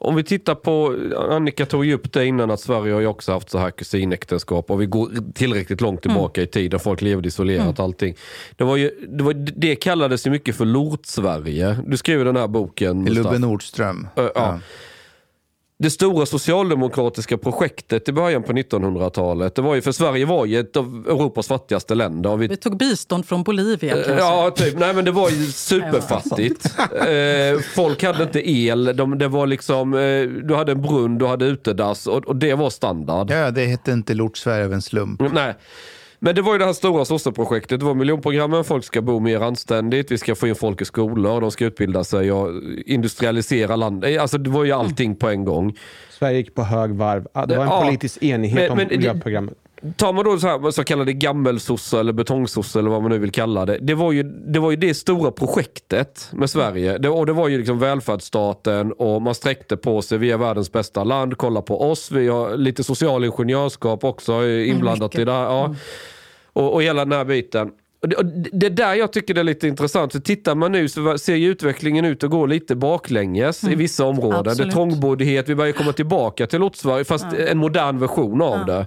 [0.00, 0.96] Om vi tittar på,
[1.30, 4.70] Annika tog ju upp det innan att Sverige har ju också haft så här kusinäktenskap
[4.70, 8.14] och vi går tillräckligt långt tillbaka i tiden, folk levde isolerat allting.
[8.56, 11.76] Det, var ju, det, var, det kallades ju mycket för Lort-Sverige.
[11.86, 13.04] Du skrev den här boken.
[13.04, 13.38] Lubbe.
[13.38, 14.08] Nordström.
[14.16, 14.58] Ö, ja.
[15.80, 20.60] Det stora socialdemokratiska projektet i början på 1900-talet, det var ju, för Sverige var ju
[20.60, 22.36] ett av Europas fattigaste länder.
[22.36, 23.90] Vi Vi tog bistånd från Bolivia.
[23.90, 24.18] kan jag säga.
[24.18, 24.78] Ja, typ.
[24.78, 26.74] Nej, men det var ju superfattigt.
[26.92, 28.96] eh, folk hade inte el.
[28.96, 32.54] De, det var liksom, eh, du hade en brunn, du hade utedass och, och det
[32.54, 33.30] var standard.
[33.30, 35.20] Ja, det hette inte Lort Sverige av en slump.
[35.32, 35.54] Nej.
[36.20, 37.80] Men det var ju det här stora sosseprojektet.
[37.80, 38.64] Det var miljonprogrammen.
[38.64, 40.10] Folk ska bo mer anständigt.
[40.12, 41.40] Vi ska få in folk i skolor.
[41.40, 42.50] De ska utbilda sig och
[42.86, 44.20] industrialisera landet.
[44.20, 45.76] Alltså det var ju allting på en gång.
[46.10, 47.26] Sverige gick på hög varv.
[47.34, 49.54] Ja, Det var en politisk enighet Men- om men miljöprogrammet.
[49.96, 53.30] Tar man då så, här, så kallade gammelsosse eller betongsosse eller vad man nu vill
[53.30, 53.78] kalla det.
[53.80, 56.98] Det var ju det, var ju det stora projektet med Sverige.
[56.98, 60.18] Det, och det var ju liksom välfärdsstaten och man sträckte på sig.
[60.18, 62.10] Vi är världens bästa land, kolla på oss.
[62.10, 65.20] Vi har lite social ingenjörskap också eh, inblandat mycket.
[65.20, 65.44] i det här.
[65.44, 65.74] Ja.
[66.52, 67.70] Och, och hela den här biten.
[68.52, 70.12] Det, är där jag tycker det är lite intressant.
[70.12, 74.04] För tittar man nu så ser ju utvecklingen ut att gå lite baklänges i vissa
[74.04, 74.42] områden.
[74.42, 74.74] Det är Absolut.
[74.74, 78.86] trångboddhet, vi börjar komma tillbaka till Lottsverige fast en modern version av det.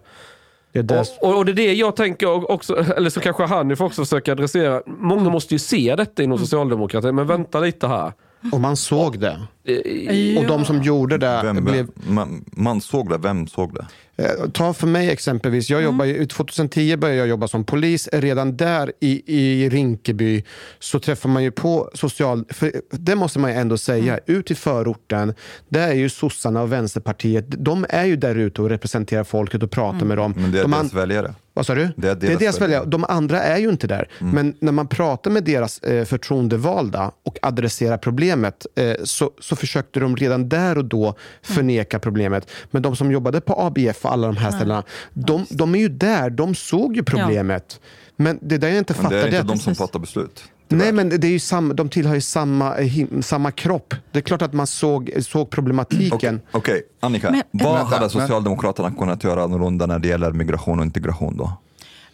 [0.72, 1.00] Det är.
[1.00, 4.32] Och, och, och det är det jag tänker också, eller så kanske Hanif också försöker
[4.32, 4.82] adressera.
[4.86, 8.14] Många måste ju se detta inom socialdemokratin, men vänta lite här.
[8.52, 9.40] Och man såg det.
[9.66, 11.88] Eh, Och de som gjorde det Vem, blev...
[12.08, 13.86] man, man såg det, vem såg det?
[14.24, 18.10] Eh, Ta för mig exempelvis, jag jobbar, ju- 2010 började jag jobba som polis.
[18.14, 20.44] Redan där i, i Rinkeby
[20.80, 22.46] så träffar man ju på social...
[22.50, 25.34] För det måste man ju ändå säga, ut i förorten,
[25.70, 29.72] där är ju sossarna och Vänsterpartiet, de är ju där ute och representerar folket och
[29.72, 30.34] pratar med dem.
[30.38, 31.34] Men det är de deras väljare.
[31.54, 31.90] Vad sa du?
[31.98, 32.60] Det är deras deras väljare.
[32.68, 32.86] väljare.
[32.86, 34.08] De andra är ju inte där.
[34.20, 40.00] Men när man pratar med deras eh, förtroendevalda och adresserar problemet eh, så, så försökte
[40.00, 42.50] de redan där och då förneka problemet.
[42.72, 44.84] Men de som jobbade på ABF och alla de här ställena,
[45.14, 46.30] de, de är ju där.
[46.30, 47.80] De såg ju problemet.
[48.16, 50.44] Men det där jag inte Men det fattar är inte att- de som fattar beslut.
[50.78, 53.94] Nej, men det är ju samma, de tillhör ju samma, eh, him, samma kropp.
[54.12, 56.42] Det är klart att man såg, såg problematiken.
[56.52, 57.32] Okej, Annika.
[57.32, 61.38] Men- vad Vänta, hade men- Socialdemokraterna kunnat göra annorlunda när det gäller migration och integration
[61.38, 61.54] då?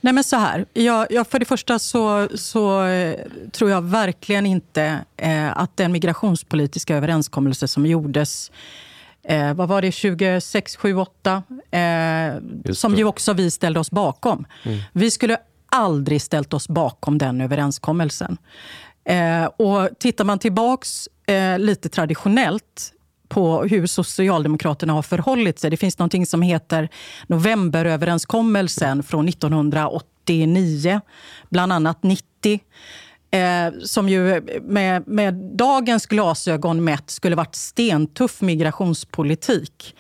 [0.01, 0.65] Nej, men så här.
[0.73, 3.15] Jag, jag, för det första så, så eh,
[3.51, 8.51] tror jag verkligen inte eh, att den migrationspolitiska överenskommelse som gjordes
[9.23, 11.43] eh, vad var det, 26, 7, 8?
[11.71, 14.45] Eh, som ju också vi ställde oss bakom.
[14.93, 15.37] Vi skulle
[15.69, 18.37] aldrig ställt oss bakom den överenskommelsen.
[19.05, 22.93] Eh, och tittar man tillbaks eh, lite traditionellt
[23.27, 25.69] på hur Socialdemokraterna har förhållit sig.
[25.69, 26.89] Det finns något som heter
[27.27, 31.01] Novemberöverenskommelsen från 1989,
[31.49, 32.59] bland annat 90.
[33.31, 39.95] Eh, som ju med, med dagens glasögon mätt skulle varit stentuff migrationspolitik.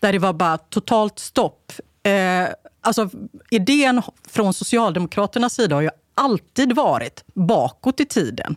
[0.00, 1.72] Där det var bara totalt stopp.
[2.02, 2.48] Eh,
[2.86, 3.10] alltså,
[3.50, 8.56] idén från Socialdemokraternas sida har ju alltid varit bakåt i tiden.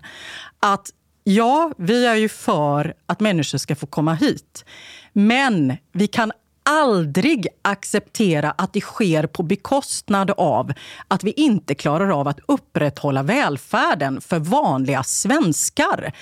[0.60, 0.90] Att
[1.24, 4.66] ja, vi är ju för att människor ska få komma hit.
[5.14, 6.32] Men vi kan
[6.64, 10.74] aldrig acceptera att det sker på bekostnad av
[11.08, 16.14] att vi inte klarar av att upprätthålla välfärden för vanliga svenskar.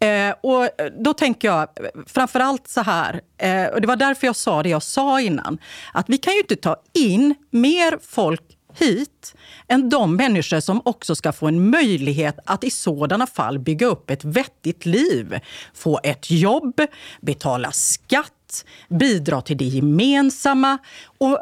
[0.00, 1.68] Eh, och eh, då tänker jag
[2.06, 5.58] framförallt så här, eh, och det var därför jag sa det jag sa innan,
[5.92, 8.42] att vi kan ju inte ta in mer folk
[8.78, 9.34] hit
[9.68, 14.10] än de människor som också ska få en möjlighet att i sådana fall bygga upp
[14.10, 15.38] ett vettigt liv.
[15.74, 16.80] Få ett jobb,
[17.20, 20.78] betala skatt, bidra till det gemensamma.
[21.18, 21.40] Och eh,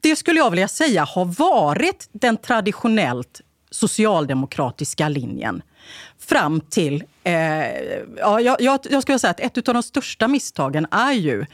[0.00, 3.40] det skulle jag vilja säga har varit den traditionellt
[3.70, 5.62] socialdemokratiska linjen
[6.18, 7.04] fram till...
[7.24, 7.32] Eh,
[8.16, 8.56] ja, jag,
[8.90, 11.46] jag, skulle säga att ett av de största misstagen är ju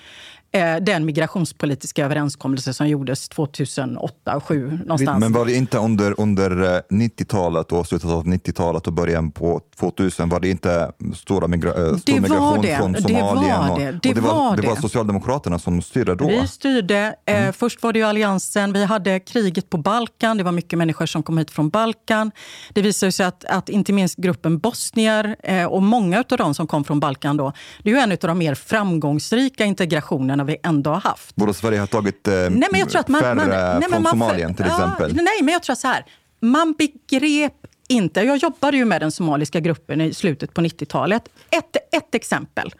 [0.80, 5.20] den migrationspolitiska överenskommelse som gjordes 2008 och 2007 någonstans.
[5.20, 6.50] Men var det inte under, under
[6.90, 11.96] 90-talet och slutet av 90-talet och början på 2000, var det inte stora migra äh,
[11.96, 12.76] stor Det migration det.
[12.76, 13.68] från Det Somalien?
[13.68, 13.88] var det.
[13.88, 14.80] och Det det, var, var det var det.
[14.82, 16.26] Socialdemokraterna som styrde då?
[16.28, 17.14] Vi styrde.
[17.26, 18.72] Eh, först var det ju alliansen.
[18.72, 20.36] Vi hade kriget på Balkan.
[20.36, 22.30] Det var mycket människor som kom hit från Balkan.
[22.72, 26.66] Det visade sig att, att inte minst gruppen bosnier eh, och många av de som
[26.66, 30.90] kom från Balkan då, det är ju en av de mer framgångsrika integrationerna vi ändå
[30.90, 31.36] har haft.
[31.36, 34.02] Borde Sverige ha tagit eh, Nej, men jag tror att man, färre man, nej, från
[34.02, 35.14] man, Somalien till ja, exempel?
[35.14, 36.04] Nej, men jag tror så här.
[36.40, 37.54] Man begrep
[37.88, 38.20] inte.
[38.20, 41.22] Jag jobbade ju med den somaliska gruppen i slutet på 90-talet.
[41.50, 42.72] Ett, ett exempel.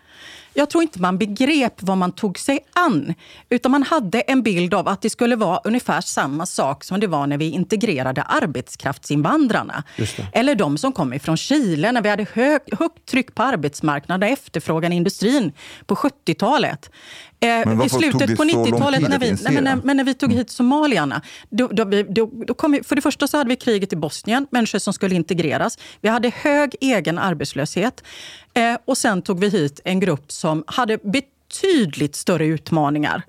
[0.58, 3.14] Jag tror inte man begrep vad man tog sig an.
[3.48, 7.06] Utan man hade en bild av att det skulle vara ungefär samma sak som det
[7.06, 9.84] var när vi integrerade arbetskraftsinvandrarna.
[10.32, 14.32] Eller de som kom ifrån Chile när vi hade hög, högt tryck på arbetsmarknaden och
[14.32, 15.52] efterfrågan i industrin
[15.86, 16.90] på 70-talet.
[17.40, 19.96] Eh, Men I slutet på så lång 90-talet, tid när vi, nej, men, när, men
[19.96, 23.48] när vi tog hit somalierna, då, då, då, då kom för det första så hade
[23.48, 25.78] vi kriget i Bosnien, människor som skulle integreras.
[26.00, 28.04] Vi hade hög egen arbetslöshet.
[28.58, 33.22] Eh, och sen tog vi hit en grupp som hade betydligt större utmaningar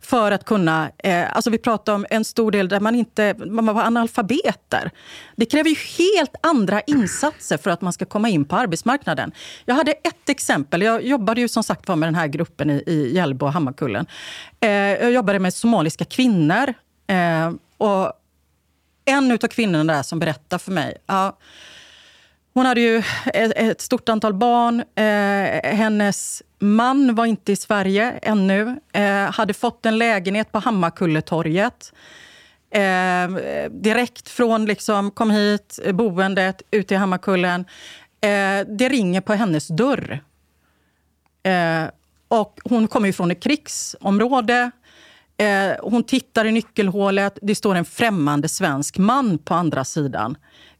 [0.00, 0.90] för att kunna...
[0.98, 4.90] Eh, alltså vi pratar om en stor del där man inte man var analfabeter.
[5.36, 9.32] Det kräver ju helt andra insatser för att man ska komma in på arbetsmarknaden.
[9.64, 10.82] Jag hade ett exempel.
[10.82, 14.06] Jag jobbade ju som sagt var med den här gruppen i, i Hjällbo och Hammarkullen.
[14.60, 16.74] Eh, jag jobbade med somaliska kvinnor.
[17.06, 18.12] Eh, och
[19.04, 21.38] en av kvinnorna där som berättade för mig ja,
[22.56, 24.80] hon hade ju ett, ett stort antal barn.
[24.94, 28.80] Eh, hennes man var inte i Sverige ännu.
[28.92, 31.92] Eh, hade fått en lägenhet på Hammarkulletorget.
[32.70, 33.28] Eh,
[33.70, 37.60] direkt från liksom, kom hit, boendet, ut i Hammarkullen.
[38.20, 40.20] Eh, det ringer på hennes dörr.
[41.42, 41.84] Eh,
[42.28, 44.70] och hon kommer ju från ett krigsområde.
[45.36, 47.38] Eh, hon tittar i nyckelhålet.
[47.42, 50.36] Det står en främmande svensk man på andra sidan.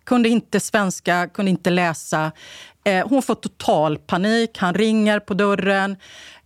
[0.06, 2.32] Kunde inte svenska, kunde inte läsa.
[2.84, 4.58] Eh, hon får total panik.
[4.58, 5.96] Han ringer på dörren.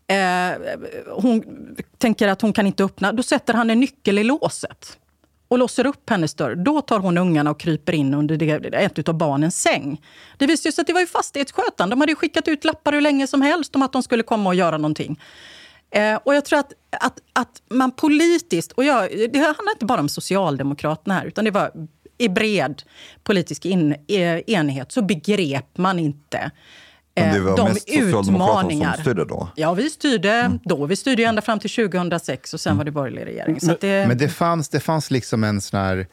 [0.07, 0.59] Eh,
[1.17, 1.45] hon
[1.99, 3.13] tänker att hon kan inte öppna.
[3.13, 4.99] Då sätter han en nyckel i låset
[5.49, 6.55] och låser upp hennes dörr.
[6.55, 10.01] Då tar hon ungarna och kryper in under det, ett av barnens säng.
[10.39, 11.91] Det visade sig att det var ju fastighetsskötaren.
[11.91, 14.51] De hade ju skickat ut lappar hur länge som helst om att de skulle komma
[14.51, 15.21] och göra någonting.
[15.91, 20.01] Eh, och jag tror att, att, att man politiskt, och jag, det handlar inte bara
[20.01, 21.71] om Socialdemokraterna här, utan det var
[22.21, 22.83] i bred
[23.23, 26.51] politisk in, eh, enighet, så begrep man inte
[27.14, 28.95] Men eh, det var de mest utmaningar.
[28.95, 29.49] som styrde då?
[29.57, 30.87] Ja, vi styrde då.
[30.87, 33.61] Vi styrde ända fram till 2006 och sen var det borgerlig regering.
[33.61, 36.07] Så att det, Men det fanns, det fanns liksom en sån här,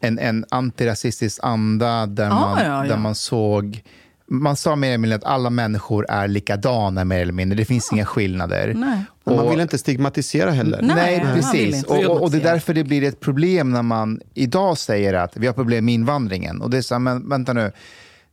[0.00, 2.90] en, en antirasistisk anda där, Ja, man, ja, ja.
[2.90, 3.82] där man såg...
[4.30, 7.56] Man sa mer eller mindre att alla människor är likadana, mer eller mindre.
[7.58, 8.74] Det finns inga skillnader.
[8.76, 9.04] Nej.
[9.24, 10.82] Och man vill inte stigmatisera heller.
[10.82, 11.84] Nej, Nej, precis.
[11.84, 15.36] Och, och, och det är därför det blir ett problem när man idag säger att
[15.36, 16.60] vi har problem med invandringen.
[16.62, 17.72] Och det är så här, men vänta nu.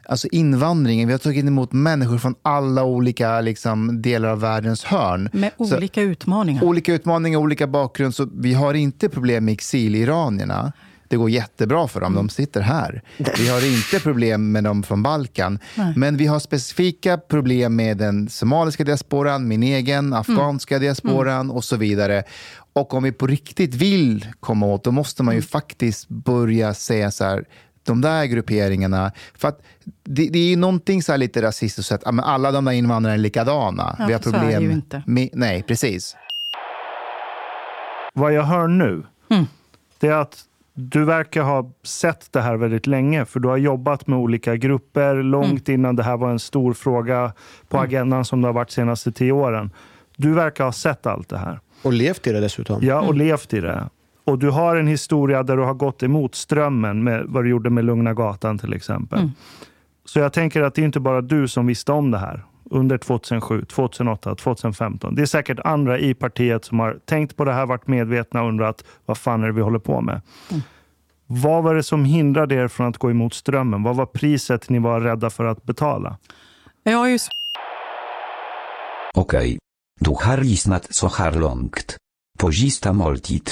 [0.09, 5.29] Alltså invandringen, vi har tagit emot människor från alla olika liksom, delar av världens hörn.
[5.33, 6.63] med Så- olika utmaningar.
[6.63, 8.15] olika utmaningar, olika bakgrund.
[8.15, 10.73] Så vi har inte problem med exiliranierna.
[11.07, 12.25] Det går jättebra för dem, Mm.
[12.27, 13.01] de sitter här.
[13.37, 15.59] Vi har inte problem med dem från Balkan.
[15.75, 15.93] Nej.
[15.95, 21.75] Men vi har specifika problem med den somaliska diasporan, min egen, afghanska diasporan och så
[21.77, 22.23] vidare.
[22.73, 27.11] Och om vi på riktigt vill komma åt, då måste man ju faktiskt börja säga
[27.11, 27.45] så här,
[27.83, 29.11] de där grupperingarna.
[29.37, 29.61] För att
[30.03, 33.17] det, det är ju någonting så här lite rasistiskt, att alla de där invandrarna är
[33.17, 33.95] likadana.
[33.99, 35.03] Ja, vi har så är det problem ju inte.
[35.05, 35.29] med...
[35.33, 36.15] Nej, precis.
[38.13, 39.45] Vad jag hör nu, Mm.
[39.99, 40.37] det är att
[40.77, 43.25] du verkar ha sett det här väldigt länge.
[43.25, 45.79] För du har jobbat med olika grupper långt Mm.
[45.79, 47.33] innan det här var en stor fråga
[47.69, 49.71] på agendan som det har varit de senaste tio åren.
[50.17, 51.59] Du verkar ha sett allt det här.
[51.83, 52.79] Och levt i det dessutom.
[52.81, 53.17] Ja, och Mm.
[53.17, 53.89] levt i det.
[54.23, 57.69] Och du har en historia där du har gått emot strömmen med vad du gjorde
[57.69, 59.19] med Lugna Gatan till exempel.
[59.19, 59.31] Mm.
[60.05, 62.97] Så jag tänker att det är inte bara du som visste om det här under
[62.97, 65.15] 2007, 2008, 2015.
[65.15, 68.49] Det är säkert andra i partiet som har tänkt på det här, varit medvetna och
[68.49, 70.21] undrat vad fan är det vi håller på med.
[70.51, 70.61] Mm.
[71.27, 73.83] Vad var det som hindrade er från att gå emot strömmen?
[73.83, 76.17] Vad var priset ni var rädda för att betala?
[76.83, 77.19] Jag har ju
[79.15, 79.57] Okej.
[79.99, 81.97] Du har lyssnat så här långt.
[82.39, 83.49] På sista måltid.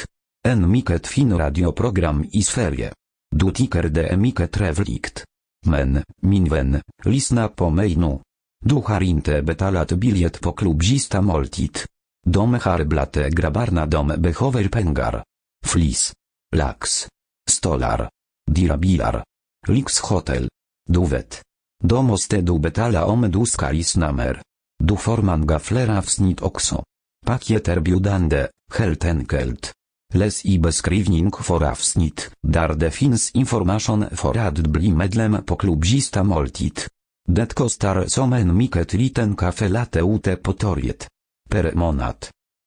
[0.47, 2.93] En mycket fin radioprogram i Sverige.
[3.35, 5.23] Du tycker det är mycket trevligt.
[5.65, 8.19] Men, min vän, lyssna på mig nu.
[8.65, 11.21] Du har inte betalat biljett på klubb moltit.
[11.21, 11.77] måltid.
[12.25, 15.23] De har dom grabbarna de behöver pengar.
[15.65, 16.13] Flis.
[16.55, 17.07] Lax.
[17.49, 18.09] Stolar.
[18.51, 19.23] Dirabilar.
[19.67, 20.49] Lyxhotel.
[20.89, 21.41] Du vet.
[21.83, 24.41] Då måste du betala om du ska lyssna mer.
[24.83, 26.83] Du forman gaflera avsnitt också.
[27.25, 29.71] Pakieterbjudande, helt enkelt.
[30.13, 36.23] Les i beskrivning for avsnitt, där det finns information för att bli medlem på klubzista
[36.23, 36.79] måltid.
[37.27, 41.07] Det kostar som en mycket liten kaffe latte ute på torget.
[41.49, 42.15] Per månad.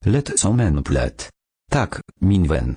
[0.05, 1.31] Lätt som en plätt.
[1.73, 2.77] Tack, min vän.